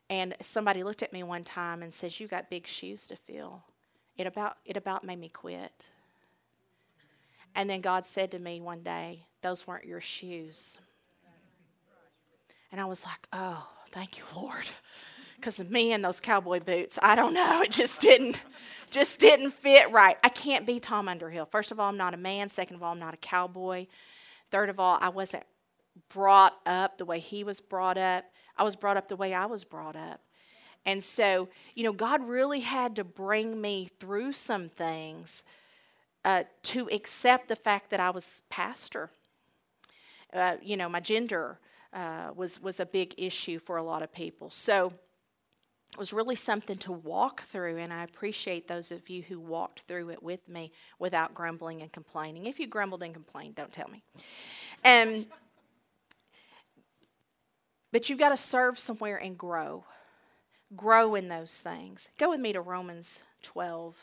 [0.09, 3.65] And somebody looked at me one time and says, "You got big shoes to fill."
[4.17, 5.87] It about it about made me quit.
[7.55, 10.79] And then God said to me one day, "Those weren't your shoes."
[12.71, 14.67] And I was like, "Oh, thank you, Lord."
[15.45, 17.61] Because of me and those cowboy boots, I don't know.
[17.65, 18.39] It just didn't,
[18.91, 20.17] just didn't fit right.
[20.25, 21.45] I can't be Tom Underhill.
[21.45, 22.49] First of all, I'm not a man.
[22.49, 23.87] Second of all, I'm not a cowboy.
[24.51, 25.43] Third of all, I wasn't
[26.09, 28.25] brought up the way he was brought up.
[28.57, 30.23] I was brought up the way I was brought up.
[30.87, 35.45] And so, you know, God really had to bring me through some things
[36.25, 39.11] uh, to accept the fact that I was pastor.
[40.33, 41.59] Uh, you know, my gender
[41.93, 44.49] uh, was was a big issue for a lot of people.
[44.49, 44.95] So
[45.97, 50.11] was really something to walk through, and I appreciate those of you who walked through
[50.11, 52.47] it with me without grumbling and complaining.
[52.47, 54.03] If you grumbled and complained, don't tell me.
[54.85, 55.27] Um,
[57.93, 59.85] but you've got to serve somewhere and grow.
[60.75, 62.09] Grow in those things.
[62.19, 63.97] Go with me to Romans 12.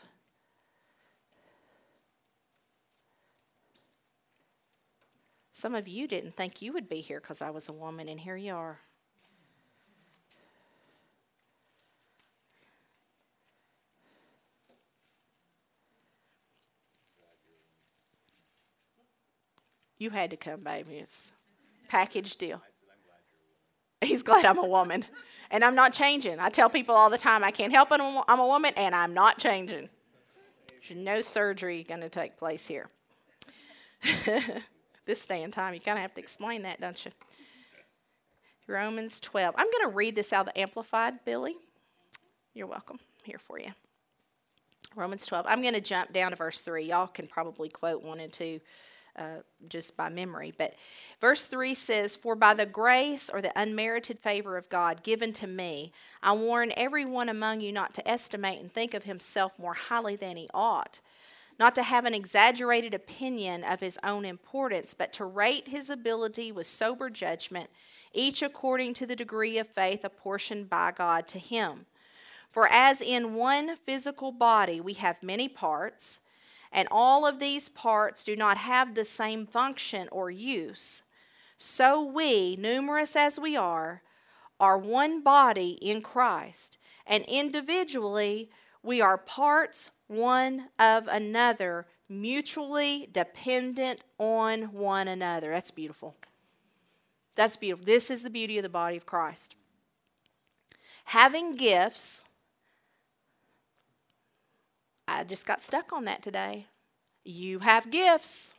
[5.51, 8.19] Some of you didn't think you would be here because I was a woman, and
[8.19, 8.79] here you are.
[20.01, 20.95] You had to come, baby.
[20.95, 21.31] It's
[21.87, 22.59] package deal.
[24.03, 25.05] He's glad I'm a woman.
[25.51, 26.39] And I'm not changing.
[26.39, 28.01] I tell people all the time I can't help it.
[28.01, 29.89] I'm a woman, and I'm not changing.
[30.69, 32.89] There's no surgery going to take place here.
[35.05, 37.11] this day and time, you kind of have to explain that, don't you?
[38.65, 39.53] Romans 12.
[39.55, 41.57] I'm going to read this out of the Amplified, Billy.
[42.55, 42.97] You're welcome.
[43.23, 43.69] here for you.
[44.95, 45.45] Romans 12.
[45.47, 46.85] I'm going to jump down to verse 3.
[46.85, 48.59] Y'all can probably quote 1 and 2
[49.17, 50.53] uh, just by memory.
[50.57, 50.75] But
[51.19, 55.47] verse 3 says, For by the grace or the unmerited favor of God given to
[55.47, 55.91] me,
[56.23, 60.37] I warn everyone among you not to estimate and think of himself more highly than
[60.37, 60.99] he ought,
[61.59, 66.51] not to have an exaggerated opinion of his own importance, but to rate his ability
[66.51, 67.69] with sober judgment,
[68.13, 71.85] each according to the degree of faith apportioned by God to him.
[72.51, 76.19] For as in one physical body we have many parts,
[76.71, 81.03] and all of these parts do not have the same function or use.
[81.57, 84.01] So we, numerous as we are,
[84.59, 88.49] are one body in Christ, and individually
[88.83, 95.51] we are parts one of another, mutually dependent on one another.
[95.51, 96.15] That's beautiful.
[97.35, 97.85] That's beautiful.
[97.85, 99.55] This is the beauty of the body of Christ.
[101.05, 102.21] Having gifts
[105.19, 106.67] I just got stuck on that today.
[107.23, 108.55] You have gifts.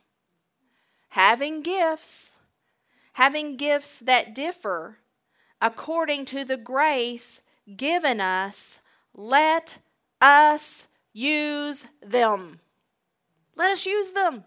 [1.09, 2.33] Having gifts.
[3.13, 4.97] Having gifts that differ
[5.61, 7.41] according to the grace
[7.77, 8.79] given us,
[9.15, 9.77] let
[10.21, 12.59] us use them.
[13.55, 14.43] Let us use them.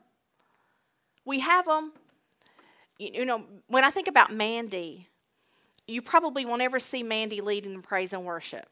[1.24, 1.92] We have them.
[2.98, 5.09] You know, when I think about Mandy,
[5.86, 8.68] you probably won't ever see Mandy leading the praise and worship.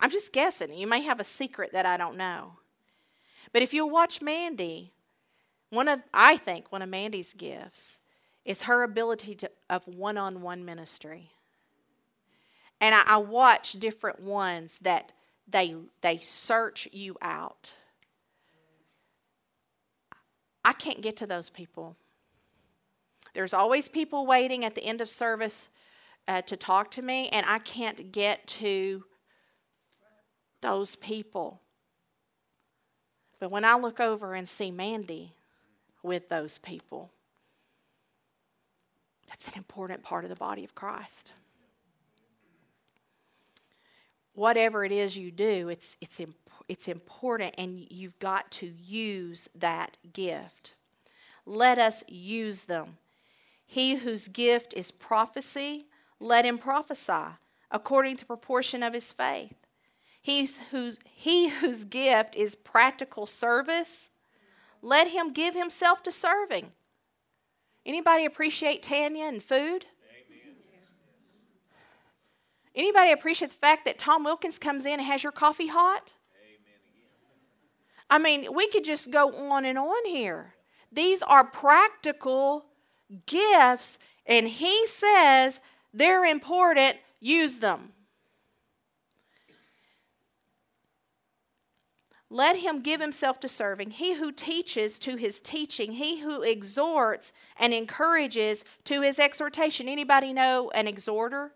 [0.00, 0.72] I'm just guessing.
[0.72, 2.52] You may have a secret that I don't know.
[3.52, 4.92] But if you'll watch Mandy,
[5.70, 7.98] one of I think one of Mandy's gifts
[8.44, 11.32] is her ability to, of one-on-one ministry.
[12.80, 15.12] And I, I watch different ones that
[15.46, 17.74] they they search you out.
[20.64, 21.96] I can't get to those people.
[23.34, 25.68] There's always people waiting at the end of service
[26.26, 29.04] uh, to talk to me, and I can't get to
[30.60, 31.62] those people.
[33.38, 35.32] But when I look over and see Mandy
[36.02, 37.10] with those people,
[39.28, 41.32] that's an important part of the body of Christ.
[44.34, 46.36] Whatever it is you do, it's, it's, imp-
[46.68, 50.74] it's important, and you've got to use that gift.
[51.44, 52.98] Let us use them.
[53.66, 55.86] He whose gift is prophecy,
[56.20, 57.36] let him prophesy
[57.70, 59.57] according to proportion of his faith.
[60.28, 64.10] He's whose, he whose gift is practical service,
[64.82, 66.72] let him give himself to serving.
[67.86, 69.86] Anybody appreciate Tanya and food?
[72.74, 76.12] Anybody appreciate the fact that Tom Wilkins comes in and has your coffee hot?
[78.10, 80.52] I mean, we could just go on and on here.
[80.92, 82.66] These are practical
[83.24, 85.62] gifts, and he says
[85.94, 87.94] they're important, use them.
[92.30, 93.92] Let him give himself to serving.
[93.92, 99.88] He who teaches to his teaching, he who exhorts and encourages to his exhortation.
[99.88, 101.52] Anybody know an exhorter?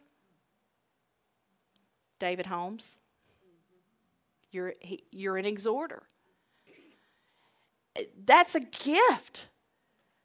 [2.18, 2.96] David Holmes.
[4.50, 6.04] You're, he, you're an exhorter.
[8.24, 9.48] That's a gift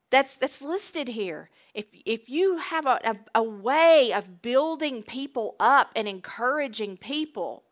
[0.09, 1.49] that's, that's listed here.
[1.73, 7.63] If, if you have a, a, a way of building people up and encouraging people,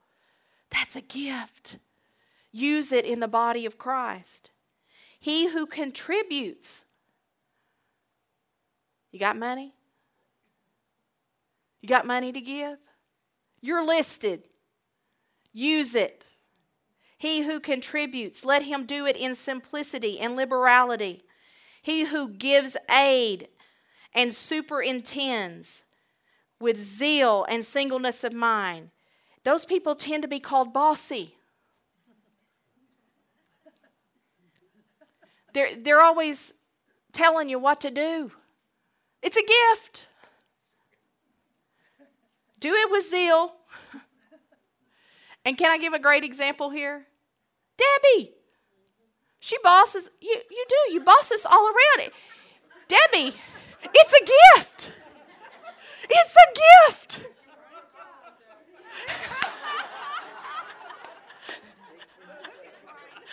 [0.69, 1.77] that's a gift.
[2.55, 4.49] Use it in the body of Christ.
[5.19, 6.85] He who contributes.
[9.11, 9.73] You got money?
[11.81, 12.77] You got money to give?
[13.59, 14.43] You're listed.
[15.51, 16.27] Use it.
[17.17, 21.23] He who contributes, let him do it in simplicity and liberality.
[21.81, 23.49] He who gives aid
[24.13, 25.83] and superintends
[26.61, 28.91] with zeal and singleness of mind.
[29.43, 31.34] Those people tend to be called bossy.
[35.55, 36.53] They're, they're always
[37.13, 38.33] telling you what to do.
[39.23, 39.41] It's a
[39.71, 40.05] gift.
[42.59, 43.53] Do it with zeal.
[45.45, 47.07] and can I give a great example here?
[47.77, 48.33] Debbie.
[49.39, 52.13] She bosses, you, you do, you boss us all around it.
[52.89, 53.33] Debbie,
[53.81, 54.25] it's a
[54.59, 54.91] gift.
[56.09, 57.25] It's a gift.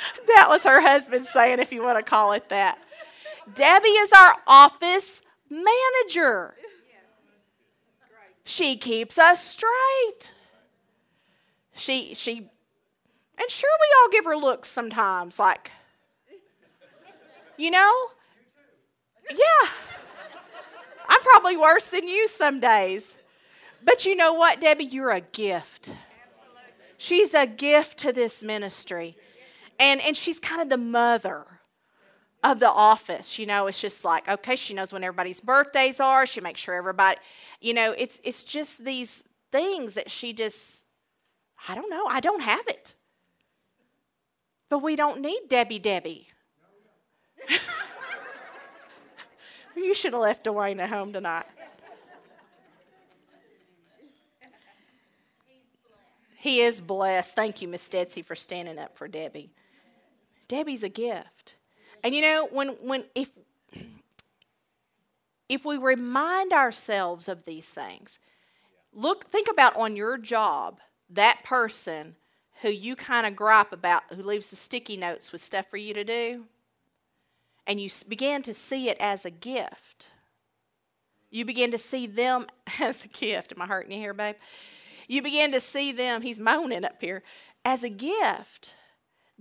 [0.29, 2.79] that was her husband saying, if you want to call it that.
[3.55, 6.55] Debbie is our office manager.
[8.45, 10.33] She keeps us straight.
[11.75, 12.49] She she
[13.39, 15.73] and sure we all give her looks sometimes like
[17.57, 18.09] you know?
[19.31, 19.69] Yeah.
[21.09, 23.15] I'm probably worse than you some days.
[23.85, 24.85] But you know what, Debbie?
[24.85, 25.95] You're a gift.
[26.97, 29.17] She's a gift to this ministry
[29.79, 31.47] and and she's kind of the mother
[32.45, 36.27] of the office you know it's just like okay she knows when everybody's birthdays are
[36.27, 37.19] she makes sure everybody
[37.61, 40.85] you know it's it's just these things that she just
[41.69, 42.95] i don't know i don't have it
[44.69, 46.29] but we don't need debbie debbie
[49.77, 51.47] you should have left Dwayne at home tonight.
[56.37, 57.37] He is blessed.
[57.37, 59.53] Thank you, Miss Detsy, for standing up for Debbie.
[60.53, 61.55] Debbie's a gift.
[62.05, 63.31] And you know, when when if
[65.49, 68.19] if we remind ourselves of these things,
[68.93, 72.17] look think about on your job that person
[72.61, 75.95] who you kind of gripe about who leaves the sticky notes with stuff for you
[75.95, 76.45] to do
[77.67, 80.09] and you begin to see it as a gift.
[81.31, 82.47] You begin to see them
[82.79, 83.55] as a gift.
[83.57, 84.37] Am I hurting you here, babe?
[85.09, 87.23] You begin to see them, he's moaning up here,
[87.65, 88.75] as a gift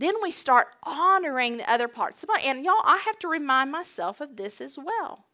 [0.01, 2.25] then we start honoring the other parts.
[2.43, 5.25] And y'all, I have to remind myself of this as well.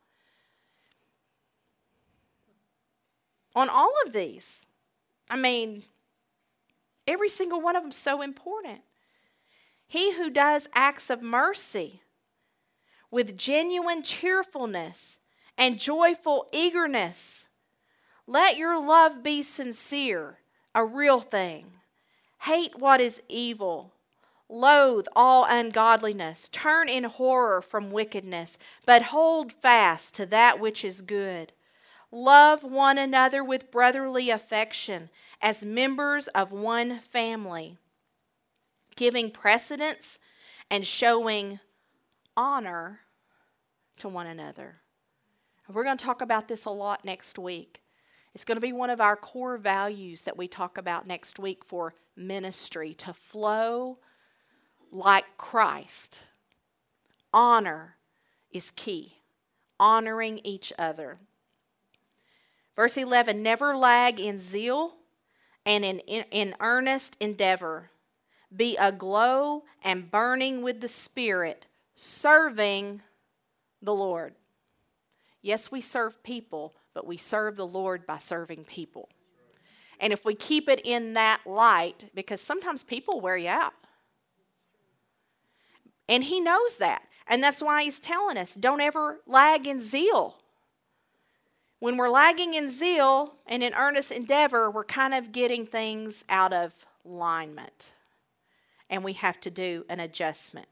[3.55, 4.65] On all of these,
[5.29, 5.83] I mean,
[7.07, 8.81] every single one of them so important.
[9.87, 12.01] He who does acts of mercy
[13.09, 15.17] with genuine cheerfulness
[15.57, 17.45] and joyful eagerness.
[18.27, 20.39] Let your love be sincere,
[20.75, 21.67] a real thing.
[22.39, 23.93] Hate what is evil
[24.49, 31.01] Loathe all ungodliness, turn in horror from wickedness, but hold fast to that which is
[31.01, 31.51] good.
[32.11, 35.09] Love one another with brotherly affection
[35.41, 37.77] as members of one family,
[38.95, 40.17] giving precedence
[40.71, 41.59] and showing
[42.37, 43.01] honor
[43.97, 44.77] to one another.
[45.67, 47.81] We're going to talk about this a lot next week.
[48.33, 51.65] It's going to be one of our core values that we talk about next week
[51.65, 53.97] for ministry to flow
[54.91, 56.19] like Christ.
[57.33, 57.95] Honor
[58.51, 59.17] is key,
[59.79, 61.17] honoring each other.
[62.75, 64.95] Verse 11 Never lag in zeal
[65.65, 67.91] and in, in, in earnest endeavor.
[68.55, 71.65] Be aglow and burning with the Spirit,
[71.95, 73.01] serving
[73.81, 74.35] the Lord.
[75.41, 79.09] Yes, we serve people, but we serve the Lord by serving people.
[79.99, 83.73] And if we keep it in that light, because sometimes people wear you out.
[86.07, 87.03] And He knows that.
[87.27, 90.37] And that's why He's telling us don't ever lag in zeal.
[91.79, 96.51] When we're lagging in zeal and in earnest endeavor, we're kind of getting things out
[96.51, 96.73] of
[97.05, 97.91] alignment.
[98.89, 100.67] And we have to do an adjustment.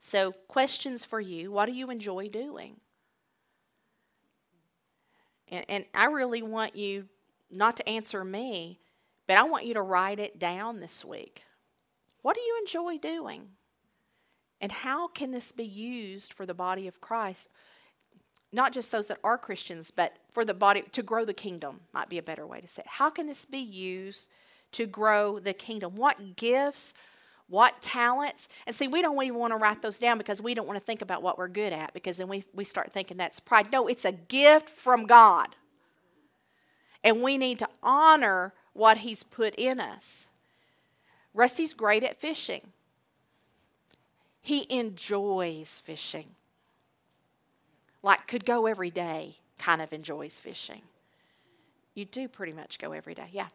[0.00, 2.76] So, questions for you What do you enjoy doing?
[5.48, 7.08] And, and I really want you
[7.50, 8.80] not to answer me,
[9.26, 11.44] but I want you to write it down this week.
[12.22, 13.48] What do you enjoy doing?
[14.64, 17.50] And how can this be used for the body of Christ?
[18.50, 22.08] Not just those that are Christians, but for the body to grow the kingdom, might
[22.08, 22.92] be a better way to say it.
[22.92, 24.26] How can this be used
[24.72, 25.96] to grow the kingdom?
[25.96, 26.94] What gifts,
[27.46, 28.48] what talents?
[28.66, 30.84] And see, we don't even want to write those down because we don't want to
[30.86, 33.70] think about what we're good at because then we, we start thinking that's pride.
[33.70, 35.56] No, it's a gift from God.
[37.02, 40.26] And we need to honor what He's put in us.
[41.34, 42.72] Rusty's great at fishing.
[44.44, 46.26] He enjoys fishing.
[48.02, 50.82] Like, could go every day, kind of enjoys fishing.
[51.94, 53.46] You do pretty much go every day, yeah.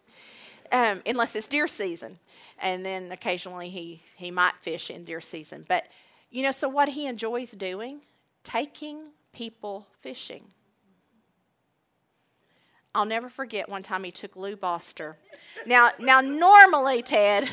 [0.72, 2.18] Um, unless it's deer season.
[2.58, 5.64] And then occasionally he, he might fish in deer season.
[5.68, 5.86] But,
[6.32, 8.00] you know, so what he enjoys doing?
[8.44, 10.46] Taking people fishing.
[12.96, 15.18] I'll never forget one time he took Lou Boster.
[15.68, 17.48] Now, now normally, Ted,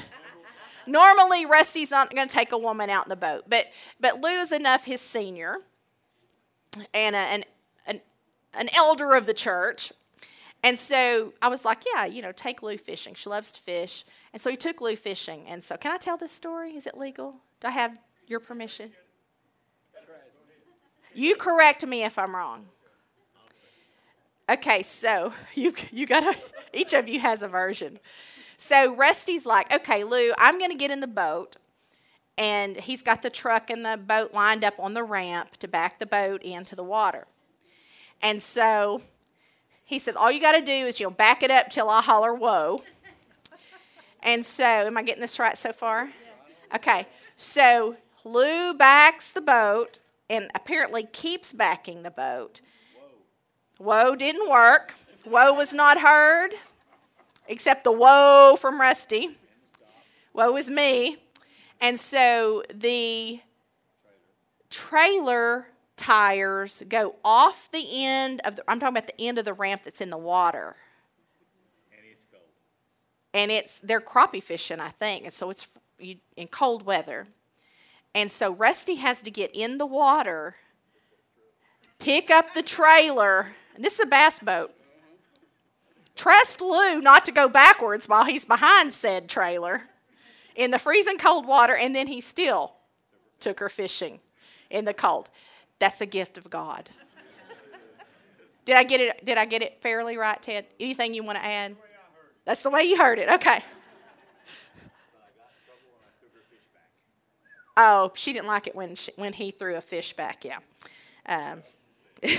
[0.86, 3.66] normally Rusty's not going to take a woman out in the boat, but
[4.00, 5.58] but Lou's enough his senior
[6.92, 7.44] and a, an,
[7.86, 8.00] an
[8.54, 9.92] an elder of the church.
[10.62, 13.14] And so I was like, yeah, you know, take Lou fishing.
[13.14, 14.04] She loves to fish.
[14.32, 15.44] And so he took Lou fishing.
[15.46, 16.74] And so, can I tell this story?
[16.74, 17.36] Is it legal?
[17.60, 18.90] Do I have your permission?
[21.14, 22.66] You correct me if I'm wrong.
[24.48, 26.38] Okay, so you you got to
[26.72, 27.98] each of you has a version.
[28.58, 31.56] So Rusty's like, "Okay, Lou, I'm going to get in the boat."
[32.38, 35.98] And he's got the truck and the boat lined up on the ramp to back
[35.98, 37.26] the boat into the water.
[38.20, 39.00] And so
[39.86, 42.34] he said, All you got to do is you'll back it up till I holler,
[42.34, 42.82] whoa.
[44.22, 46.10] And so, am I getting this right so far?
[46.74, 52.60] Okay, so Lou backs the boat and apparently keeps backing the boat
[53.78, 54.94] Whoa, whoa didn't work.
[55.24, 56.54] Woe was not heard,
[57.48, 59.38] except the woe from Rusty.
[60.32, 61.16] Woe is me.
[61.80, 63.40] And so the
[64.70, 69.54] trailer tires go off the end of the, I'm talking about the end of the
[69.54, 70.76] ramp that's in the water.
[71.90, 72.42] And it's cold.
[73.32, 75.24] And it's, they're crappie fishing, I think.
[75.24, 75.68] And so it's
[75.98, 77.26] in cold weather.
[78.14, 80.56] And so Rusty has to get in the water,
[81.98, 84.72] pick up the trailer, and this is a bass boat.
[86.16, 89.82] Trust Lou not to go backwards while he's behind said trailer
[90.56, 92.72] in the freezing cold water, and then he still
[93.38, 94.20] took her fishing
[94.70, 95.28] in the cold.
[95.78, 96.90] That's a gift of God.
[98.64, 99.24] Did I get it?
[99.24, 100.66] Did I get it fairly right, Ted?
[100.80, 101.76] Anything you want to add?
[102.44, 103.28] That's the way you heard it.
[103.28, 103.62] Okay.
[107.76, 110.44] Oh, she didn't like it when she, when he threw a fish back.
[110.44, 110.58] Yeah.
[111.26, 111.62] Um,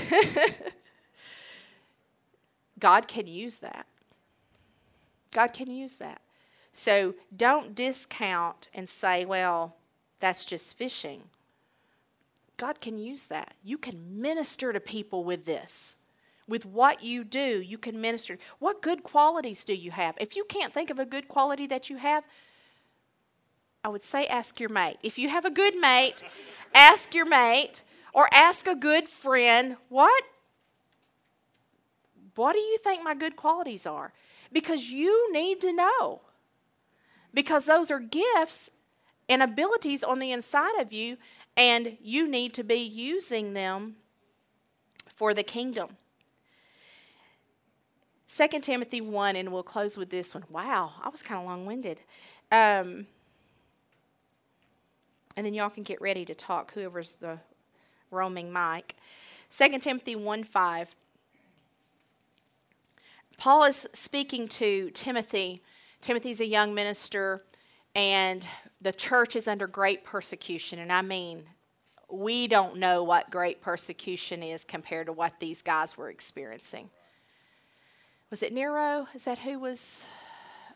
[2.79, 3.85] God can use that.
[5.31, 6.21] God can use that.
[6.73, 9.75] So don't discount and say, well,
[10.19, 11.23] that's just fishing.
[12.57, 13.53] God can use that.
[13.63, 15.95] You can minister to people with this.
[16.47, 18.37] With what you do, you can minister.
[18.59, 20.15] What good qualities do you have?
[20.19, 22.23] If you can't think of a good quality that you have,
[23.83, 24.97] I would say ask your mate.
[25.03, 26.23] If you have a good mate,
[26.73, 30.23] ask your mate or ask a good friend, what
[32.37, 34.13] what do you think my good qualities are?
[34.51, 36.21] Because you need to know.
[37.33, 38.69] Because those are gifts
[39.27, 41.17] and abilities on the inside of you,
[41.55, 43.97] and you need to be using them
[45.09, 45.97] for the kingdom.
[48.35, 50.43] 2 Timothy 1, and we'll close with this one.
[50.49, 52.01] Wow, I was kind of long winded.
[52.51, 53.07] Um,
[55.35, 57.39] and then y'all can get ready to talk, whoever's the
[58.11, 58.95] roaming mic.
[59.49, 60.95] 2 Timothy 1 5.
[63.37, 65.61] Paul is speaking to Timothy.
[66.01, 67.43] Timothy's a young minister,
[67.93, 68.47] and
[68.81, 70.79] the church is under great persecution.
[70.79, 71.43] And I mean,
[72.09, 76.89] we don't know what great persecution is compared to what these guys were experiencing.
[78.31, 79.07] Was it Nero?
[79.13, 80.05] Is that who was,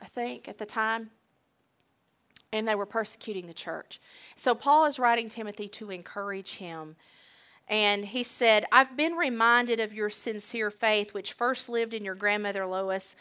[0.02, 1.10] I think, at the time?
[2.54, 4.00] And they were persecuting the church.
[4.36, 6.96] So Paul is writing Timothy to encourage him.
[7.68, 12.16] And he said, I've been reminded of your sincere faith, which first lived in your
[12.16, 13.16] grandmother Lois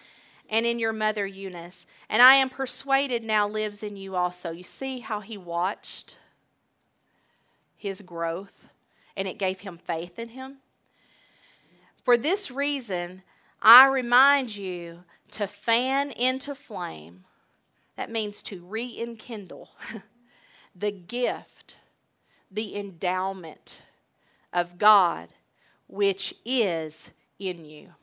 [0.49, 1.87] and in your mother Eunice.
[2.09, 4.51] And I am persuaded now lives in you also.
[4.51, 6.19] You see how he watched
[7.77, 8.67] his growth
[9.17, 10.57] and it gave him faith in him?
[12.03, 13.23] For this reason,
[13.63, 17.25] I remind you to fan into flame,
[17.97, 19.69] that means to re enkindle,
[20.75, 21.77] the gift,
[22.51, 23.83] the endowment
[24.53, 25.29] of God
[25.87, 27.95] which is in you.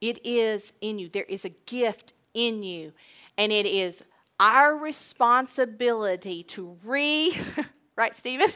[0.00, 1.08] It is in you.
[1.08, 2.92] There is a gift in you,
[3.36, 4.04] and it is
[4.38, 7.36] our responsibility to re,
[7.96, 8.52] right, Stephen?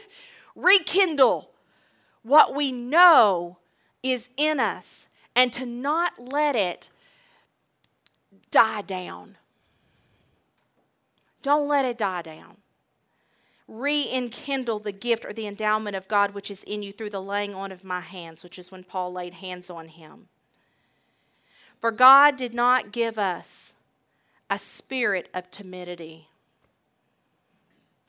[0.55, 1.51] Rekindle
[2.21, 3.57] what we know
[4.01, 6.89] is in us and to not let it
[8.51, 9.37] die down.
[11.41, 12.57] Don't let it die down.
[13.67, 17.21] Re enkindle the gift or the endowment of God which is in you through the
[17.21, 20.27] laying on of my hands, which is when Paul laid hands on him.
[21.79, 23.73] For God did not give us
[24.49, 26.27] a spirit of timidity.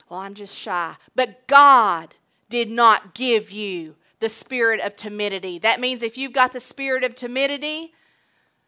[0.09, 0.97] Well, I'm just shy.
[1.15, 2.15] But God
[2.49, 5.59] did not give you the spirit of timidity.
[5.59, 7.93] That means if you've got the spirit of timidity,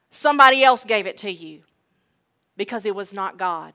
[0.08, 1.62] somebody else gave it to you
[2.56, 3.74] because it was not God.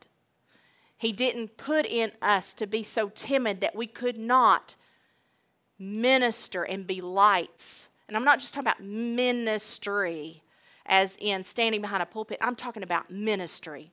[1.02, 4.76] He didn't put in us to be so timid that we could not
[5.80, 7.90] minister and be lights.
[8.08, 10.44] And I'm not just talking about ministry
[10.86, 13.92] as in standing behind a pulpit, I'm talking about ministry.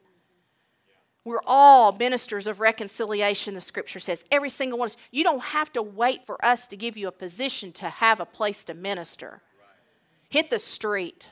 [1.25, 4.23] We're all ministers of reconciliation, the scripture says.
[4.31, 4.97] Every single one of us.
[5.11, 8.27] You don't have to wait for us to give you a position to have a
[8.27, 9.41] place to minister.
[10.29, 11.31] Hit the street.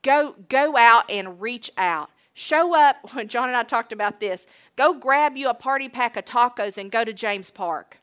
[0.00, 2.08] Go, go out and reach out.
[2.38, 3.14] Show up.
[3.14, 6.76] When John and I talked about this, go grab you a party pack of tacos
[6.76, 7.98] and go to James Park.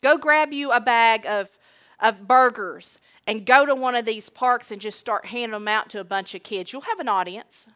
[0.00, 1.58] Go grab you a bag of,
[2.00, 5.90] of burgers and go to one of these parks and just start handing them out
[5.90, 6.72] to a bunch of kids.
[6.72, 7.66] You'll have an audience.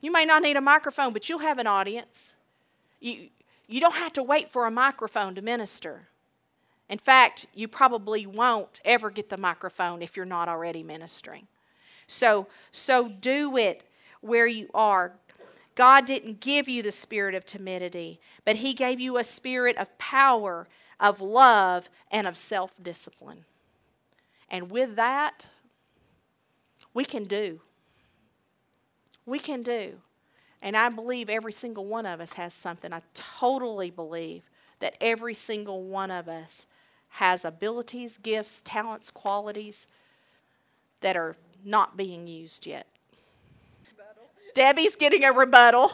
[0.00, 2.34] You may not need a microphone, but you'll have an audience.
[2.98, 3.28] You,
[3.68, 6.08] you don't have to wait for a microphone to minister.
[6.88, 11.46] In fact, you probably won't ever get the microphone if you're not already ministering.
[12.10, 13.84] So, so do it
[14.20, 15.12] where you are.
[15.74, 19.96] God didn't give you the spirit of timidity, but He gave you a spirit of
[19.98, 23.44] power, of love, and of self discipline.
[24.50, 25.48] And with that,
[26.92, 27.60] we can do
[29.30, 29.94] we can do.
[30.60, 32.92] And I believe every single one of us has something.
[32.92, 34.42] I totally believe
[34.80, 36.66] that every single one of us
[37.14, 39.86] has abilities, gifts, talents, qualities
[41.00, 42.86] that are not being used yet.
[44.54, 45.92] Debbie's getting a rebuttal.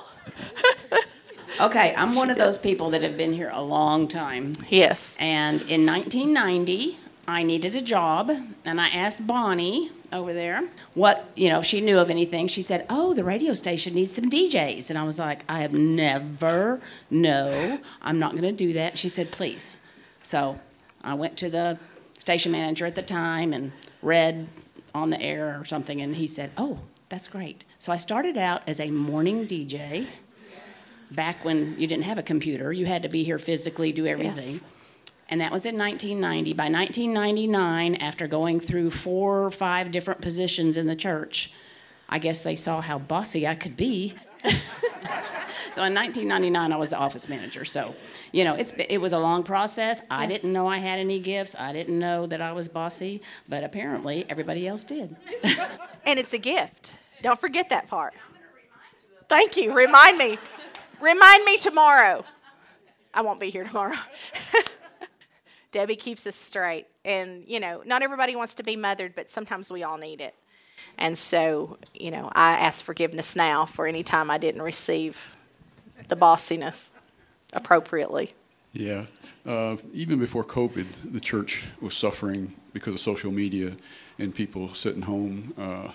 [1.60, 4.56] okay, I'm one of those people that have been here a long time.
[4.70, 5.16] Yes.
[5.20, 6.98] And in 1990,
[7.28, 8.30] I needed a job,
[8.64, 12.46] and I asked Bonnie over there what, you know, if she knew of anything.
[12.48, 14.90] She said, Oh, the radio station needs some DJs.
[14.90, 18.98] And I was like, I have never, no, I'm not going to do that.
[18.98, 19.82] She said, Please.
[20.22, 20.58] So
[21.02, 21.78] I went to the
[22.18, 24.48] station manager at the time and read
[24.96, 27.64] on the air or something, and he said, Oh, that's great.
[27.78, 30.06] So I started out as a morning DJ
[31.10, 32.72] back when you didn't have a computer.
[32.72, 34.54] You had to be here physically, do everything.
[34.54, 34.62] Yes
[35.28, 36.52] and that was in 1990.
[36.52, 41.52] By 1999, after going through four or five different positions in the church,
[42.08, 44.14] I guess they saw how bossy I could be.
[45.76, 47.66] so in 1999, I was the office manager.
[47.66, 47.94] So,
[48.32, 50.00] you know, it's it was a long process.
[50.10, 50.30] I yes.
[50.40, 51.54] didn't know I had any gifts.
[51.54, 55.14] I didn't know that I was bossy, but apparently everybody else did.
[56.06, 56.96] and it's a gift.
[57.20, 58.14] Don't forget that part.
[59.28, 59.74] Thank you.
[59.74, 60.38] Remind me.
[60.98, 62.24] Remind me tomorrow.
[63.12, 63.98] I won't be here tomorrow.
[65.72, 66.86] Debbie keeps us straight.
[67.04, 70.34] And, you know, not everybody wants to be mothered, but sometimes we all need it.
[70.96, 75.35] And so, you know, I ask forgiveness now for any time I didn't receive
[76.08, 76.90] the bossiness
[77.52, 78.34] appropriately.
[78.72, 79.06] Yeah.
[79.46, 83.72] Uh, even before COVID, the church was suffering because of social media
[84.18, 85.92] and people sitting home uh,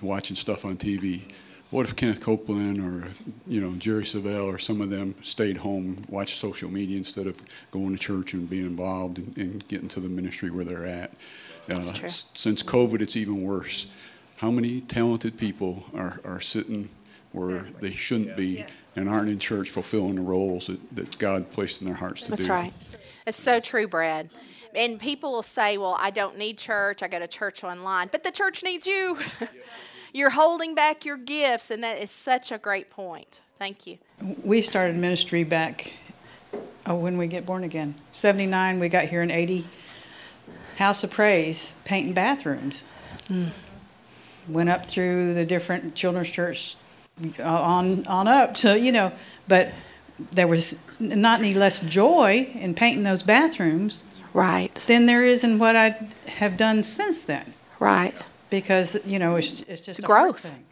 [0.00, 1.30] watching stuff on TV.
[1.70, 3.08] what if Kenneth Copeland or,
[3.46, 7.40] you know, Jerry Savelle or some of them stayed home, watched social media instead of
[7.70, 11.12] going to church and being involved and, and getting to the ministry where they're at?
[11.66, 12.08] That's Uh, true.
[12.08, 13.88] s- Since COVID, it's even worse.
[14.36, 16.88] How many talented people are, are sitting
[17.32, 18.64] where they shouldn't be
[18.96, 22.30] and aren't in church fulfilling the roles that, that God placed in their hearts to
[22.30, 22.36] do?
[22.36, 22.72] That's right.
[23.26, 24.30] It's so true, Brad.
[24.74, 27.02] And people will say, well, I don't need church.
[27.02, 28.08] I go to church online.
[28.10, 29.18] But the church needs you.
[30.12, 31.70] You're holding back your gifts.
[31.70, 33.40] And that is such a great point.
[33.58, 33.98] Thank you.
[34.44, 35.92] We started ministry back
[36.86, 37.94] oh, when we get born again.
[38.12, 39.66] 79, we got here in 80.
[40.76, 42.84] House of Praise, painting bathrooms.
[43.28, 43.46] Hmm.
[44.46, 46.76] Went up through the different children's church
[47.38, 48.58] Uh, on, on up.
[48.58, 49.10] So, you know,
[49.48, 49.70] but
[50.32, 54.04] there was not any less joy in painting those bathrooms
[54.34, 54.74] Right.
[54.86, 55.96] than there is in what I
[56.26, 57.54] have done since then.
[57.80, 58.14] Right.
[58.50, 60.40] Because, you know, it's, it's just It's a growth.
[60.40, 60.64] thing.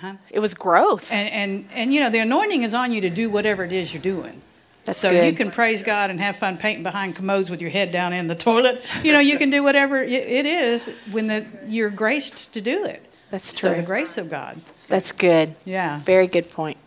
[0.00, 0.14] Huh?
[0.30, 1.12] It was growth.
[1.12, 3.94] And, and, and, you know, the anointing is on you to do whatever it is
[3.94, 4.42] you're doing.
[4.86, 5.24] That's So good.
[5.26, 8.26] you can praise God and have fun painting behind commodes with your head down in
[8.26, 8.82] the toilet.
[9.04, 12.84] You know, you can do whatever it- it is when the, you're graced to do
[12.86, 13.06] it.
[13.30, 14.60] That's So the grace of God.
[14.88, 15.54] That's good.
[15.64, 16.00] Yeah.
[16.00, 16.78] Very good point.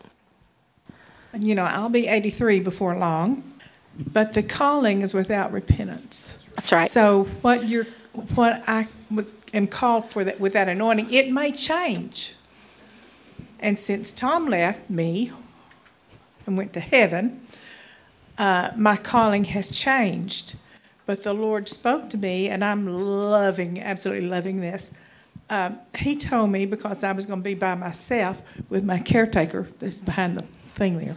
[1.36, 3.54] You know, I'll be 83 before long,
[3.98, 6.38] but the calling is without repentance.
[6.54, 6.90] That's right.
[6.90, 7.86] So what you're,
[8.34, 12.34] what I was am called for that with that anointing, it may change.
[13.58, 15.32] And since Tom left me
[16.46, 17.40] and went to heaven,
[18.36, 20.56] uh, my calling has changed.
[21.06, 24.90] But the Lord spoke to me, and I'm loving, absolutely loving this.
[25.54, 29.68] Um, he told me because I was going to be by myself with my caretaker
[29.78, 30.42] that's behind the
[30.72, 31.14] thing there.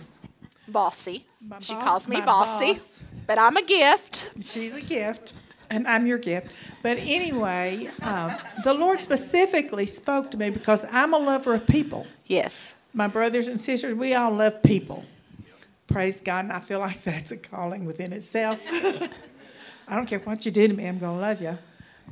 [0.67, 1.25] Bossy.
[1.41, 3.03] My she boss- calls me bossy, boss.
[3.25, 4.29] but I'm a gift.
[4.43, 5.33] She's a gift,
[5.71, 6.51] and I'm your gift.
[6.83, 12.05] But anyway, um, the Lord specifically spoke to me because I'm a lover of people.
[12.27, 12.75] Yes.
[12.93, 15.03] My brothers and sisters, we all love people.
[15.87, 18.59] Praise God, and I feel like that's a calling within itself.
[19.87, 21.57] I don't care what you do to me, I'm going to love you.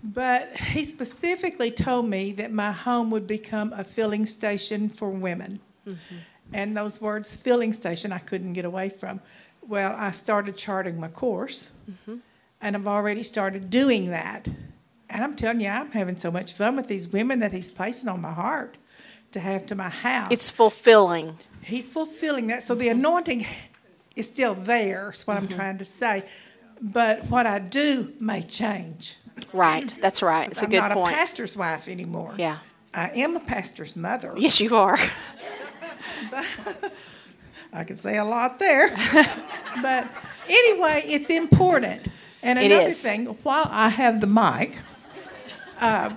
[0.04, 5.60] But he specifically told me that my home would become a filling station for women.
[5.88, 6.16] Mm-hmm.
[6.54, 9.22] And those words, filling station, I couldn't get away from.
[9.68, 12.18] Well, I started charting my course, mm-hmm.
[12.62, 14.48] and I've already started doing that.
[15.10, 18.10] And I'm telling you, I'm having so much fun with these women that he's placing
[18.10, 18.78] on my heart
[19.32, 20.28] to have to my house.
[20.32, 21.38] It's fulfilling.
[21.62, 22.64] He's fulfilling that.
[22.64, 23.00] So the mm-hmm.
[23.00, 23.48] anointing
[24.16, 26.24] is still there, is what I'm trying to say.
[26.82, 29.18] But what I do may change.
[29.54, 29.94] Right.
[30.02, 30.50] That's right.
[30.50, 31.14] It's a I'm good not point.
[31.14, 32.36] a pastor's wife anymore.
[32.38, 32.58] Yeah.
[32.94, 34.34] I am a pastor's mother.
[34.38, 34.98] Yes, you are.
[37.74, 38.90] I could say a lot there.
[39.82, 40.08] but
[40.48, 42.08] anyway, it's important.
[42.42, 44.78] And another thing, while I have the mic,
[45.80, 46.12] uh,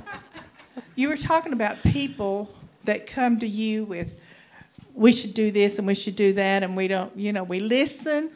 [0.95, 2.55] you were talking about people
[2.85, 4.13] that come to you with,
[4.95, 7.61] we should do this and we should do that, and we don't, you know, we
[7.61, 8.31] listen.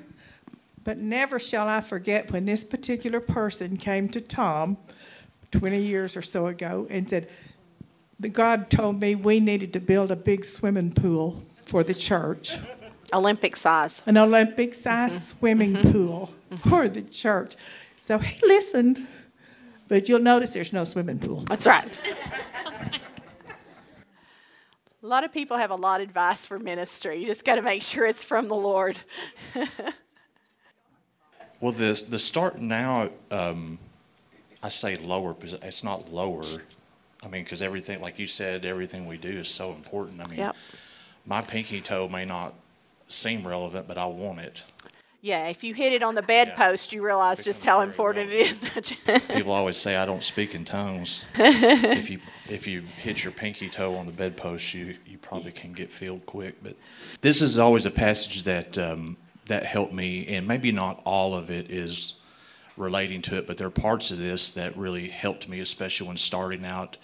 [0.85, 4.79] But never shall I forget when this particular person came to Tom
[5.53, 7.29] 20 years or so ago and said,
[8.33, 12.59] God told me we needed to build a big swimming pool for the church
[13.13, 14.03] Olympic size.
[14.07, 15.39] an Olympic sized mm-hmm.
[15.39, 15.93] swimming mm-hmm.
[15.93, 16.33] pool
[16.69, 17.57] for the church.
[17.97, 19.07] So he listened,
[19.89, 21.39] but you'll notice there's no swimming pool.
[21.49, 21.87] That's right.
[25.03, 27.21] a lot of people have a lot of advice for ministry.
[27.21, 28.99] You just got to make sure it's from the Lord.
[31.63, 33.79] Well, the the start now, um,
[34.65, 36.43] I say lower, because it's not lower.
[37.23, 40.21] I mean, because everything, like you said, everything we do is so important.
[40.21, 40.57] I mean, Yep.
[41.25, 42.55] my pinky toe may not
[43.07, 44.65] seem relevant, but I want it.
[45.21, 48.69] Yeah, if you hit it on the bedpost, you realize just how important it is.
[49.29, 51.25] People always say I don't speak in tongues.
[51.37, 55.75] if you if you hit your pinky toe on the bedpost, you you probably can
[55.75, 56.57] get filled quick.
[56.61, 56.75] But
[57.21, 59.17] this is always a passage that um,
[59.47, 62.15] that helped me, and maybe not all of it is
[62.77, 66.17] relating to it, but there are parts of this that really helped me, especially when
[66.17, 66.97] starting out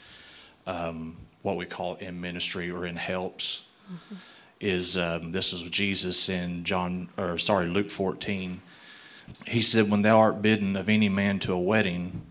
[0.67, 3.67] um, what we call in ministry or in helps.
[4.61, 8.61] Is um, this is Jesus in John or sorry Luke fourteen
[9.47, 12.23] he said, When thou art bidden of any man to a wedding,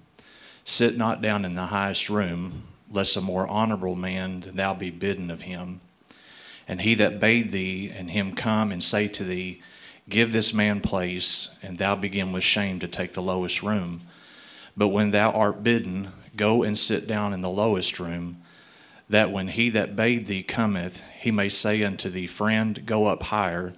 [0.64, 4.90] sit not down in the highest room, lest a more honorable man than thou be
[4.90, 5.82] bidden of him.
[6.68, 9.62] And he that bade thee and him come and say to thee,
[10.10, 14.02] Give this man place, and thou begin with shame to take the lowest room.
[14.76, 18.42] But when thou art bidden, go and sit down in the lowest room,
[19.10, 23.24] that when he that bade thee cometh, he may say unto thee, Friend, go up
[23.24, 23.74] higher.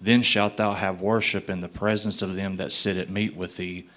[0.00, 3.56] Then shalt thou have worship in the presence of them that sit at meat with
[3.56, 3.88] thee.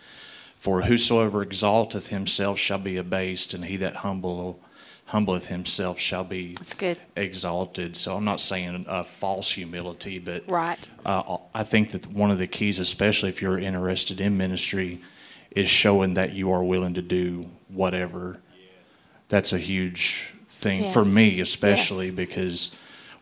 [0.58, 4.60] For whosoever exalteth himself shall be abased, and he that humble,
[5.10, 7.00] humbleth himself shall be That's good.
[7.16, 7.96] exalted.
[7.98, 10.88] So I'm not saying a false humility, but Right.
[11.06, 15.00] uh, I think that one of the keys, especially if you're interested in ministry,
[15.52, 18.40] is showing that you are willing to do whatever.
[18.56, 19.04] Yes.
[19.30, 22.16] That's a huge thing for me, especially Yes.
[22.16, 22.72] because,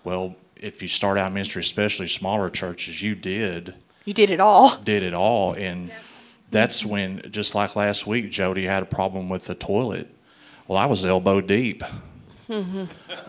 [0.04, 4.76] well, if you start out ministry, especially smaller churches, you did You did it all.
[4.84, 5.90] did it all, and
[6.52, 10.14] that's when, just like last week, Jody had a problem with the toilet.
[10.68, 11.84] Well, I was elbow deep.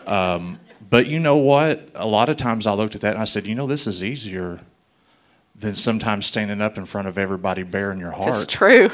[0.07, 0.59] Um,
[0.89, 1.89] but you know what?
[1.95, 4.03] A lot of times I looked at that and I said, you know, this is
[4.03, 4.59] easier
[5.55, 8.25] than sometimes standing up in front of everybody bearing your heart.
[8.31, 8.89] That's true.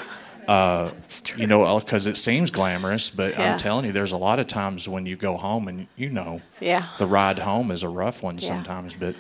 [0.48, 1.42] Uh, That's true.
[1.42, 3.54] You know, because it seems glamorous, but Yeah.
[3.54, 6.42] I'm telling you, there's a lot of times when you go home and you know,
[6.60, 6.86] Yeah.
[7.00, 8.48] the ride home is a rough one Yeah.
[8.50, 8.96] sometimes.
[8.96, 9.16] But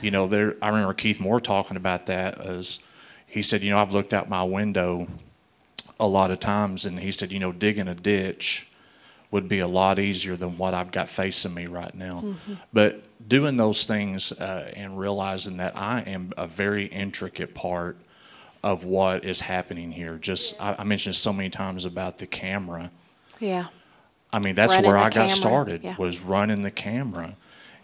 [0.00, 2.80] you know, there I remember Keith Moore talking about that as
[3.26, 5.08] he said, you know, I've looked out my window
[6.02, 8.68] a lot of times, and he said, you know, digging a ditch
[9.30, 12.20] would be a lot easier than what I've got facing me right now.
[12.20, 12.54] Mm-hmm.
[12.72, 17.96] But doing those things uh, and realizing that I am a very intricate part
[18.62, 20.16] of what is happening here.
[20.18, 22.90] Just I, I mentioned so many times about the camera.
[23.40, 23.66] Yeah.
[24.32, 25.96] I mean, that's Running where I got started yeah.
[25.96, 27.36] was running the camera,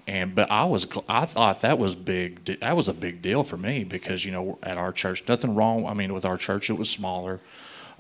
[0.06, 2.60] and but I was I thought that was big.
[2.60, 5.86] That was a big deal for me because you know at our church, nothing wrong.
[5.86, 7.40] I mean, with our church, it was smaller,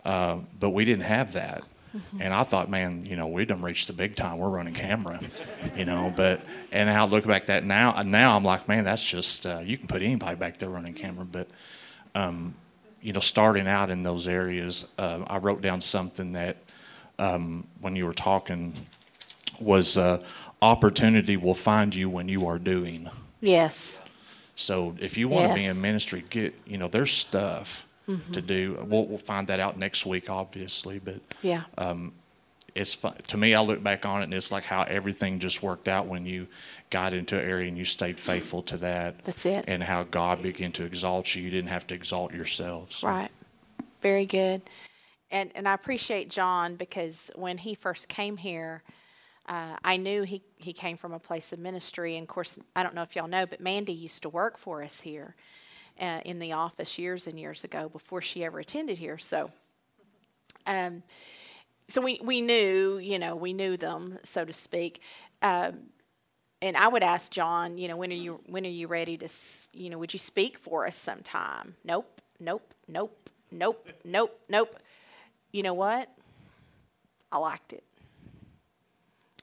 [0.04, 1.64] uh, but we didn't have that.
[1.96, 2.22] Mm-hmm.
[2.22, 4.38] And I thought, man, you know, we done reached the big time.
[4.38, 5.20] We're running camera,
[5.76, 6.12] you know.
[6.14, 6.40] But
[6.70, 9.78] and I look back at that now, now I'm like, man, that's just uh, you
[9.78, 11.24] can put anybody back there running camera.
[11.24, 11.48] But
[12.14, 12.54] um,
[13.00, 16.58] you know, starting out in those areas, uh, I wrote down something that
[17.18, 18.74] um, when you were talking
[19.58, 20.22] was uh,
[20.60, 23.08] opportunity will find you when you are doing.
[23.40, 24.00] Yes.
[24.56, 28.32] So if you want to be in ministry, get you know there's stuff Mm-hmm.
[28.32, 28.86] to do.
[28.88, 31.64] We'll, we'll find that out next week, obviously, but Yeah.
[32.74, 33.14] it's fun.
[33.26, 33.54] to me.
[33.54, 36.46] I look back on it and it's like how everything just worked out when you
[36.90, 39.22] got into an area and you stayed faithful to that.
[39.24, 39.66] That's it.
[39.68, 41.42] And how God began to exalt you.
[41.42, 43.02] You didn't have to exalt yourselves.
[43.02, 43.30] Right.
[44.00, 44.62] Very good.
[45.30, 48.82] And and I appreciate John because when he first came here,
[49.46, 52.16] uh, I knew he, he came from a place of ministry.
[52.16, 54.82] And of course, I don't know if y'all know, but Mandy used to work for
[54.82, 55.36] us here
[56.00, 59.18] uh, in the office years and years ago before she ever attended here.
[59.18, 59.50] So,
[60.66, 61.02] um,
[61.88, 65.00] so we, we knew, you know, we knew them, so to speak.
[65.42, 65.90] Um,
[66.60, 69.28] and I would ask John, you know, when are you when are you ready to,
[69.72, 71.76] you know, would you speak for us sometime?
[71.84, 74.78] Nope, nope, nope, nope, nope, nope.
[75.52, 76.08] You know what?
[77.30, 77.84] I liked it.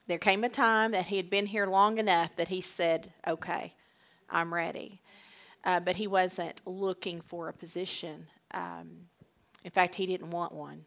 [0.07, 3.73] There came a time that he had been here long enough that he said, "Okay,
[4.29, 5.01] I'm ready,"
[5.65, 8.27] uh, but he wasn't looking for a position.
[8.51, 9.07] Um,
[9.63, 10.85] in fact, he didn't want one.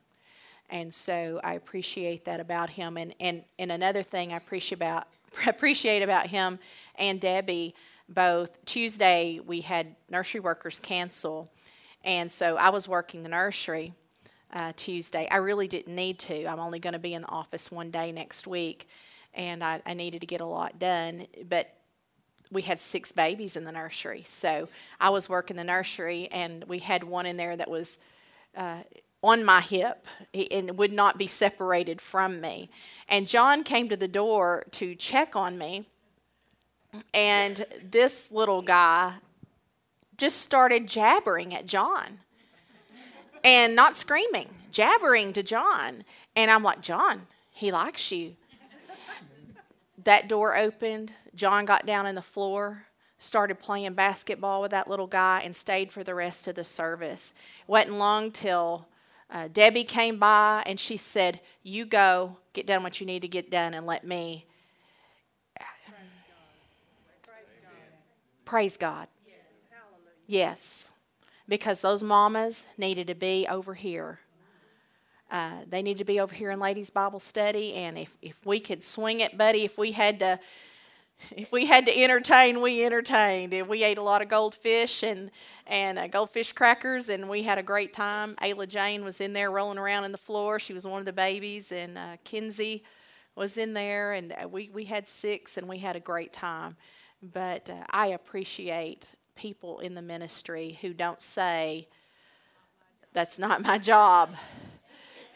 [0.70, 2.96] And so I appreciate that about him.
[2.96, 5.08] And, and, and another thing I appreciate about,
[5.46, 6.58] appreciate about him
[6.94, 7.74] and Debbie,
[8.08, 11.50] both Tuesday we had nursery workers cancel.
[12.04, 13.92] And so I was working the nursery
[14.52, 15.28] uh, Tuesday.
[15.30, 16.46] I really didn't need to.
[16.46, 18.88] I'm only going to be in the office one day next week.
[19.34, 21.26] And I, I needed to get a lot done.
[21.48, 21.74] But
[22.51, 24.22] we had six babies in the nursery.
[24.26, 24.68] So
[25.01, 27.99] I was working the nursery, and we had one in there that was
[28.57, 28.82] uh,
[29.22, 30.07] on my hip
[30.51, 32.70] and would not be separated from me.
[33.09, 35.86] And John came to the door to check on me,
[37.12, 39.14] and this little guy
[40.16, 42.20] just started jabbering at John
[43.44, 46.05] and not screaming, jabbering to John.
[46.34, 48.36] And I'm like, John, he likes you.
[50.09, 51.12] That door opened.
[51.34, 52.86] John got down on the floor,
[53.18, 57.34] started playing basketball with that little guy, and stayed for the rest of the service.
[57.61, 58.88] It wasn't long till
[59.28, 63.28] uh, Debbie came by and she said, You go, get done what you need to
[63.28, 64.46] get done, and let me.
[68.46, 69.09] Praise God.
[70.26, 70.88] Yes.
[71.46, 74.20] Because those mamas needed to be over here.
[75.30, 78.58] Uh, they need to be over here in ladies bible study and if, if we
[78.58, 80.40] could swing it buddy if we had to
[81.36, 83.52] if we had to entertain we entertained.
[83.52, 85.30] And we ate a lot of goldfish and
[85.66, 88.34] and uh, goldfish crackers and we had a great time.
[88.42, 90.58] Ayla jane was in there rolling around in the floor.
[90.58, 92.84] She was one of the babies and uh, kinsey
[93.34, 96.76] was in there and uh, we, we had six and we had a great time.
[97.22, 101.88] But uh, i appreciate people in the ministry who don't say
[103.12, 104.30] that's not my job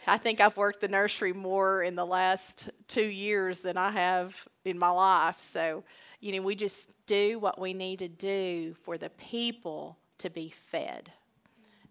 [0.05, 4.47] I think I've worked the nursery more in the last two years than I have
[4.65, 5.39] in my life.
[5.39, 5.83] So,
[6.19, 10.49] you know, we just do what we need to do for the people to be
[10.49, 11.11] fed.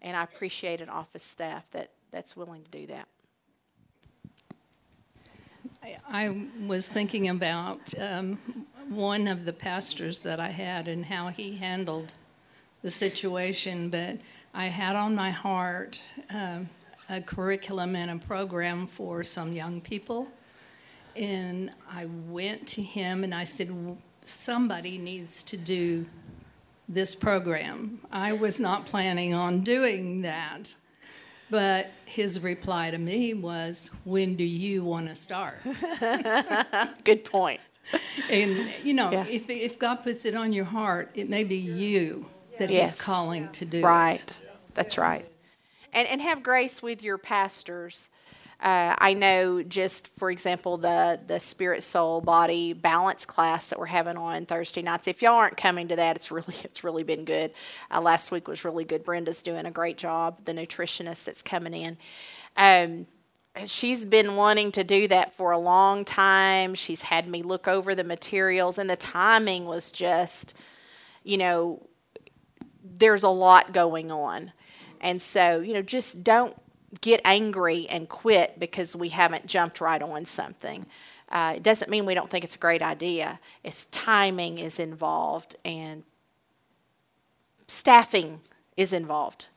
[0.01, 3.07] And I appreciate an office staff that, that's willing to do that.
[5.81, 8.37] I- I was thinking about um,
[8.89, 12.13] one of the pastors that I had and how he handled
[12.81, 14.17] the situation, but
[14.53, 16.69] I had on my heart um,
[17.09, 20.27] a curriculum and a program for some young people.
[21.15, 26.05] And I went to him and I said, somebody needs to do
[26.89, 27.99] this program.
[28.11, 30.75] I was not planning on doing that.
[31.49, 35.59] But his reply to me was, When do you want to start?
[37.03, 37.59] Good point.
[38.29, 39.25] And, you know, Yeah.
[39.27, 42.25] if, if God puts it on your heart, it may be you
[42.57, 42.93] that Yes.
[42.95, 43.83] He's calling to do it.
[43.83, 44.39] Right.
[44.73, 45.27] That's right.
[45.93, 48.09] And and have grace with your pastors.
[48.63, 53.87] Uh, I know, just for example, the the spirit, soul, body balance class that we're
[53.87, 55.07] having on Thursday nights.
[55.07, 57.51] If y'all aren't coming to that, it's really it's really been good.
[57.91, 59.03] Uh, last week was really good.
[59.03, 60.45] Brenda's doing a great job.
[60.45, 61.97] The nutritionist that's coming in.
[62.55, 63.07] Um,
[63.65, 66.73] she's been wanting to do that for a long time.
[66.73, 70.55] She's had me look over the materials, and the timing was just,
[71.23, 71.85] you know,
[72.83, 74.53] there's a lot going on.
[75.03, 76.55] And so, you know, just don't
[77.01, 80.85] get angry and quit because we haven't jumped right on something.
[81.29, 83.39] Uh, it doesn't mean we don't think it's a great idea.
[83.63, 86.03] It's timing is involved and
[87.67, 88.39] staffing
[88.77, 89.47] is involved.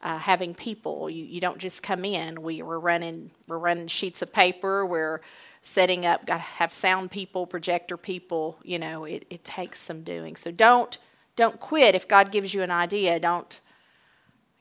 [0.00, 2.42] Uh, having people, you, you don't just come in.
[2.42, 4.84] We, we're running we're running sheets of paper.
[4.84, 5.22] We're
[5.62, 6.26] setting up.
[6.26, 8.58] Got to have sound people, projector people.
[8.62, 10.36] You know, it, it takes some doing.
[10.36, 10.98] So don't
[11.36, 13.18] don't quit if God gives you an idea.
[13.18, 13.60] Don't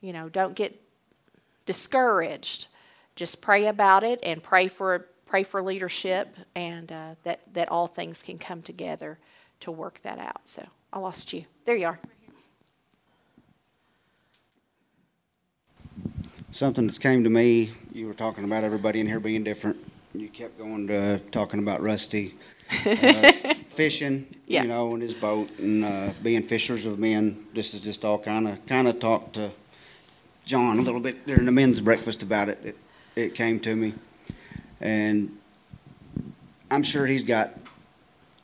[0.03, 0.29] you know?
[0.29, 0.79] Don't get
[1.65, 2.67] discouraged.
[3.15, 7.87] Just pray about it and pray for pray for leadership and uh, that that all
[7.87, 9.17] things can come together
[9.61, 10.41] to work that out.
[10.47, 11.45] So I lost you.
[11.65, 11.99] There you are.
[16.51, 19.77] Something that's came to me, you were talking about everybody in here being different.
[20.13, 22.35] You kept going to talking about Rusty
[22.85, 23.31] uh,
[23.69, 24.61] fishing, Yeah.
[24.61, 27.47] you know, in his boat and uh, being fishers of men.
[27.55, 29.49] This is just all kind of kind of talked to
[30.45, 32.59] John a little bit during the men's breakfast about it.
[32.63, 32.77] It,
[33.15, 33.93] it came to me,
[34.81, 35.37] and
[36.71, 37.51] I'm sure he's got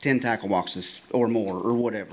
[0.00, 2.10] ten tackle boxes or more or whatever.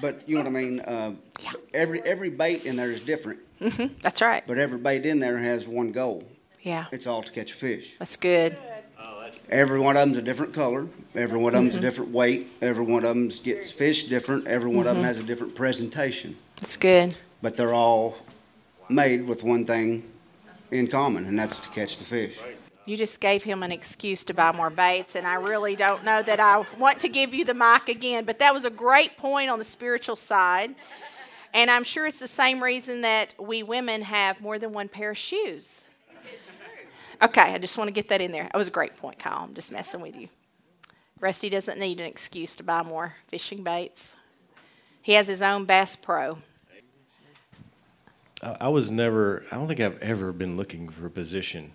[0.00, 0.80] But you know what I mean.
[0.80, 1.12] Uh,
[1.42, 1.52] Yeah.
[1.74, 3.40] Every every bait in there is different.
[3.60, 3.94] Mm-hmm.
[4.02, 4.44] That's right.
[4.46, 6.24] But every bait in there has one goal.
[6.62, 7.94] Yeah, It's all to catch a fish.
[7.98, 8.56] that's good.
[9.50, 10.88] Every one of them's a different color.
[11.14, 11.68] Every one of Mm-hmm.
[11.68, 12.48] them's a different weight.
[12.60, 14.46] Every one of them gets fish different.
[14.48, 14.96] Every one of Mm-hmm.
[15.02, 16.36] them has a different presentation.
[16.56, 17.14] That's good.
[17.40, 18.16] But they're all
[18.88, 20.02] made with one thing
[20.70, 22.38] in common, and that's to catch the fish.
[22.86, 26.22] You just gave him an excuse to buy more baits, and I really don't know
[26.22, 28.24] that I want to give you the mic again.
[28.24, 30.74] But that was a great point on the spiritual side.
[31.52, 35.10] And I'm sure it's the same reason that we women have more than one pair
[35.10, 35.82] of shoes.
[37.20, 38.44] Okay, I just want to get that in there.
[38.44, 39.44] That was a great point, Kyle.
[39.44, 40.28] I'm just messing with you.
[41.20, 44.16] Rusty doesn't need an excuse to buy more fishing baits.
[45.02, 46.38] He has his own Bass Pro.
[48.42, 51.72] I was never, I don't think I've ever been looking for a position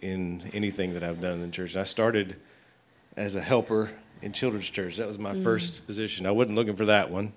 [0.00, 1.76] in anything that I've done in church.
[1.76, 2.36] I started
[3.16, 3.90] as a helper
[4.22, 4.96] in children's church.
[4.96, 6.26] That was my first position.
[6.26, 7.32] I wasn't looking for that one.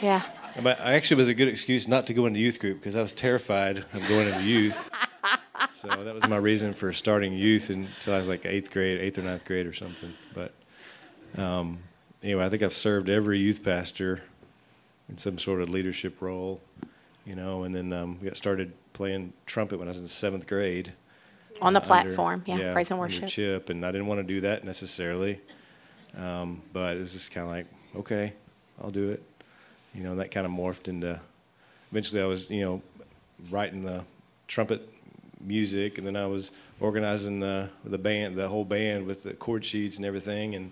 [0.00, 0.22] Yeah.
[0.62, 3.02] But I actually was a good excuse not to go into youth group because I
[3.02, 4.90] was terrified of going into youth.
[5.70, 9.18] so that was my reason for starting youth until I was like eighth grade, eighth
[9.18, 10.14] or ninth grade or something.
[10.32, 10.54] But
[11.36, 11.80] um,
[12.22, 14.22] anyway, I think I've served every youth pastor
[15.08, 16.62] in some sort of leadership role,
[17.26, 20.46] you know, and then um, we got started playing trumpet when I was in seventh
[20.46, 20.92] grade.
[21.60, 22.42] On the under- platform.
[22.46, 22.72] Yeah.
[22.72, 23.28] Praise and under worship.
[23.28, 25.40] Chip, and I didn't want to do that necessarily,
[26.16, 27.66] um, but it was just kind of like,
[27.96, 28.32] okay,
[28.80, 29.22] I'll do it.
[29.94, 31.20] You know, and that kind of morphed into.
[31.90, 32.82] Eventually, I was, you know,
[33.50, 34.04] writing the
[34.46, 34.88] trumpet
[35.40, 39.64] music, and then I was organizing the the band, the whole band with the chord
[39.64, 40.70] sheets and everything, and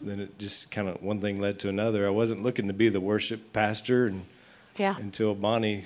[0.00, 2.06] then it just kind of one thing led to another.
[2.06, 4.24] I wasn't looking to be the worship pastor, and
[4.76, 4.96] Yeah.
[4.96, 5.84] until Bonnie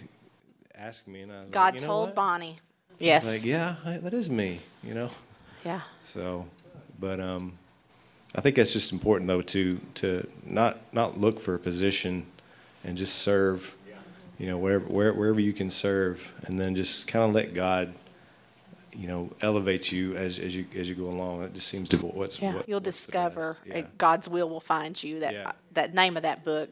[0.75, 2.15] asked me, and I was God like, told?
[2.15, 2.59] Bonnie.
[2.99, 3.25] Yes.
[3.25, 5.11] like, yeah, that is me, you know.
[5.65, 5.83] yeah.
[6.03, 6.47] So,
[6.99, 7.53] but um,
[8.35, 12.27] I think that's just important though to to not not look for a position
[12.85, 13.75] and just serve,
[14.39, 17.95] you know, wherever where, wherever you can serve, and then just kind of let God,
[18.93, 21.43] you know, elevate you as as you as you go along.
[21.43, 23.83] It just seems to what's Yeah, what, you'll what's discover uh, Yeah.
[23.97, 25.21] God's will will find you.
[25.21, 25.53] That Yeah.
[25.75, 26.71] that name of that book,